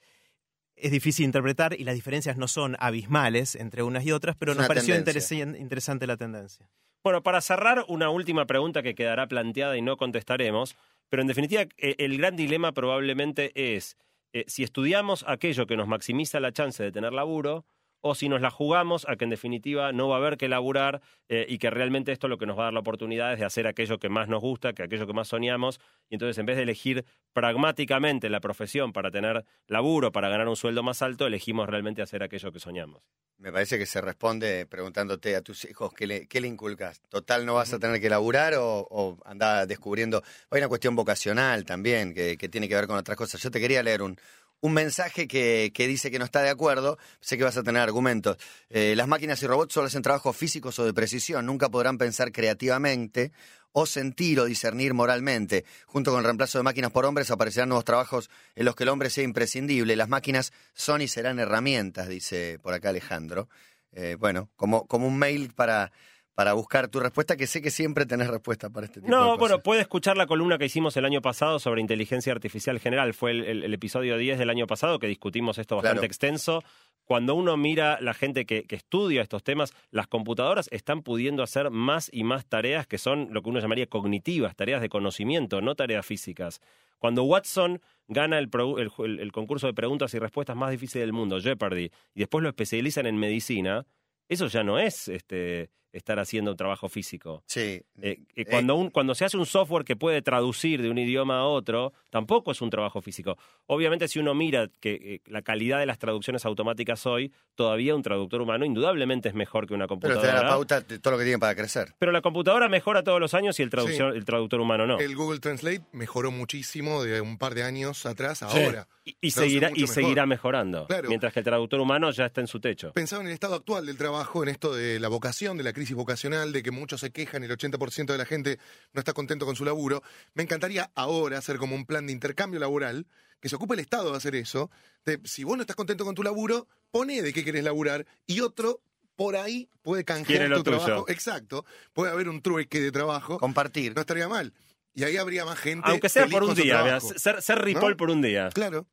[0.75, 4.57] Es difícil interpretar y las diferencias no son abismales entre unas y otras, pero Es
[4.57, 6.69] nos pareció interesante la tendencia.
[7.03, 10.75] Bueno, para cerrar, una última pregunta que quedará planteada y no contestaremos,
[11.09, 13.97] pero en definitiva eh, el gran dilema probablemente es
[14.33, 17.65] eh, si estudiamos aquello que nos maximiza la chance de tener laburo
[18.01, 21.01] o si nos la jugamos a que en definitiva no va a haber que laburar
[21.29, 23.45] eh, y que realmente esto lo que nos va a dar la oportunidad es de
[23.45, 25.79] hacer aquello que más nos gusta, que aquello que más soñamos,
[26.09, 30.55] y entonces en vez de elegir pragmáticamente la profesión para tener laburo, para ganar un
[30.55, 33.01] sueldo más alto, elegimos realmente hacer aquello que soñamos.
[33.41, 37.01] Me parece que se responde preguntándote a tus hijos qué le, qué le inculcas.
[37.09, 40.21] Total, no vas a tener que laburar o, o andar descubriendo.
[40.51, 43.41] Hay una cuestión vocacional también que, que tiene que ver con otras cosas.
[43.41, 44.15] Yo te quería leer un,
[44.61, 46.97] un mensaje que, que dice que no está de acuerdo.
[47.19, 48.37] Sé que vas a tener argumentos.
[48.69, 51.45] Eh, las máquinas y robots solo hacen trabajos físicos o de precisión.
[51.45, 53.31] Nunca podrán pensar creativamente
[53.73, 55.65] o sentir o discernir moralmente.
[55.85, 58.89] Junto con el reemplazo de máquinas por hombres aparecerán nuevos trabajos en los que el
[58.89, 59.95] hombre sea imprescindible.
[59.95, 63.49] Las máquinas son y serán herramientas, dice por acá Alejandro.
[63.93, 65.91] Eh, bueno, como, como un mail para,
[66.33, 69.25] para buscar tu respuesta, que sé que siempre tenés respuesta para este tipo de No,
[69.25, 69.39] cosas.
[69.39, 73.13] bueno, puede escuchar la columna que hicimos el año pasado sobre inteligencia artificial general.
[73.13, 76.05] Fue el, el- el episodio 10 del año pasado que discutimos esto bastante Claro.
[76.07, 76.63] extenso.
[77.03, 81.69] Cuando uno mira la gente que, que estudia estos temas, las computadoras están pudiendo hacer
[81.69, 85.75] más y más tareas que son lo que uno llamaría cognitivas, tareas de conocimiento, no
[85.75, 86.61] tareas físicas.
[86.97, 91.41] Cuando Watson gana pro- el- el concurso de preguntas y respuestas más difícil del mundo,
[91.41, 93.85] Jeopardy, y después lo especializan en medicina,
[94.29, 97.43] eso ya no es este, estar haciendo un trabajo físico.
[97.47, 97.81] Sí.
[98.01, 101.39] Eh, eh, cuando, un, cuando se hace un software que puede traducir de un idioma
[101.39, 103.37] a otro, tampoco es un trabajo físico.
[103.67, 108.01] Obviamente, si uno mira que eh, la calidad de las traducciones automáticas hoy, todavía un
[108.03, 110.21] traductor humano indudablemente es mejor que una Pero computadora.
[110.21, 111.93] te da la pauta de todo lo que tiene para crecer.
[111.99, 114.99] Pero la computadora mejora todos los años y el, traducción- el traductor humano no.
[114.99, 118.63] El Google Translate mejoró muchísimo de un par de años atrás a Sí.
[118.63, 118.87] ahora.
[119.19, 119.87] Y, seguirá, y mejor.
[119.95, 120.85] seguirá mejorando.
[120.87, 121.09] Claro.
[121.09, 122.91] Mientras que el traductor humano ya está en su techo.
[122.93, 125.95] Pensaba en el estado actual del trabajo, en esto de la vocación, de la crisis
[125.95, 128.59] vocacional, de que muchos se quejan, el 80% de la gente
[128.93, 130.03] no está contento con su laburo.
[130.35, 133.07] Me encantaría ahora hacer como un plan de intercambio laboral,
[133.39, 134.69] que se ocupe el Estado de hacer eso.
[135.05, 138.41] De, si vos no estás contento con tu laburo, pone de qué querés laburar y
[138.41, 138.83] otro
[139.15, 140.77] por ahí puede canjear tu tuyo.
[140.77, 141.09] trabajo.
[141.09, 141.65] Exacto.
[141.93, 143.39] Puede haber un trueque de trabajo.
[143.39, 143.95] Compartir.
[143.95, 144.53] No estaría mal.
[144.93, 145.89] Y ahí habría más gente.
[145.89, 147.13] Aunque sea feliz por un día, trabajo.
[147.17, 147.97] ser, ser ripoll ¿No?
[147.97, 148.49] por un día.
[148.53, 148.87] Claro.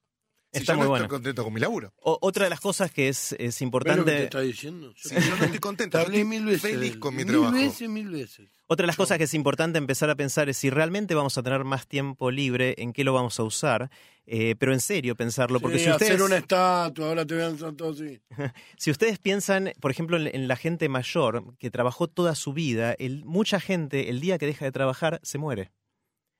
[0.52, 1.04] Si Está yo muy no bueno.
[1.04, 1.92] estoy contento con mi laburo.
[2.00, 4.94] O- otra de las cosas que es, es ¿Ves lo que te importante, está diciendo?
[4.96, 6.62] Yo no estoy contento, hablé estoy mil veces.
[6.62, 7.52] feliz con mi mil trabajo.
[7.52, 8.48] veces, mil veces.
[8.66, 11.42] otra de las cosas que es importante empezar a pensar es si realmente vamos a
[11.42, 13.90] tener más tiempo libre, en qué lo vamos a usar,
[14.26, 17.56] eh, pero en serio pensarlo, porque Sí, si ustedes, hacer una estatua, ahora te vean
[17.76, 18.18] todo así.
[18.78, 22.94] si ustedes piensan, por ejemplo, en, en la gente mayor que trabajó toda su vida,
[22.98, 25.72] el- mucha gente el día que deja de trabajar se muere.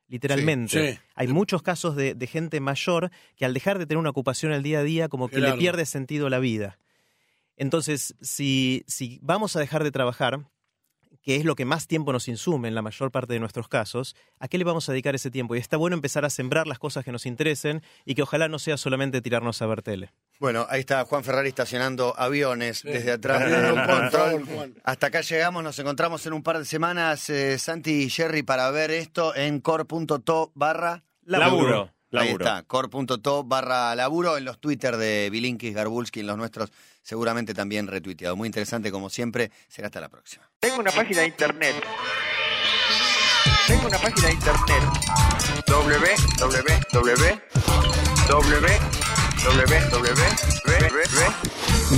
[0.08, 0.92] Literalmente.
[0.94, 0.98] Sí.
[1.14, 4.62] Hay muchos casos de, de gente mayor que al dejar de tener una ocupación el
[4.62, 5.56] día a día, como que Gerardo.
[5.56, 6.78] le pierde sentido la vida.
[7.56, 10.48] Entonces, si, si vamos a dejar de trabajar,
[11.22, 14.16] que es lo que más tiempo nos insume en la mayor parte de nuestros casos,
[14.38, 15.56] ¿a qué le vamos a dedicar ese tiempo?
[15.56, 18.58] Y está bueno empezar a sembrar las cosas que nos interesen y que ojalá no
[18.58, 20.12] sea solamente tirarnos a ver tele.
[20.38, 23.42] Bueno, ahí está Juan Ferrari estacionando aviones desde atrás
[23.86, 24.74] control.
[24.84, 28.70] Hasta acá llegamos, nos encontramos en un par de semanas, eh, Santi y Jerry, para
[28.70, 31.92] ver esto en core.to barra Laburo.
[32.12, 36.72] Ahí está, core.to barra laburo en los Twitter de Bilinkis, Garbulski, en los nuestros,
[37.02, 38.34] seguramente también retuiteado.
[38.36, 39.50] Muy interesante, como siempre.
[39.68, 40.48] Será hasta la próxima.
[40.60, 41.74] Tengo una página de internet.
[43.66, 44.82] Tengo una página de internet.
[48.30, 49.07] www.
[49.44, 50.22] Www.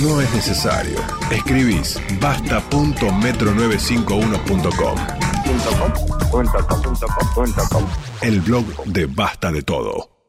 [0.01, 0.99] No es necesario.
[1.29, 4.97] Escribís basta.metro951.com.
[8.21, 10.20] El blog de Basta de Todo.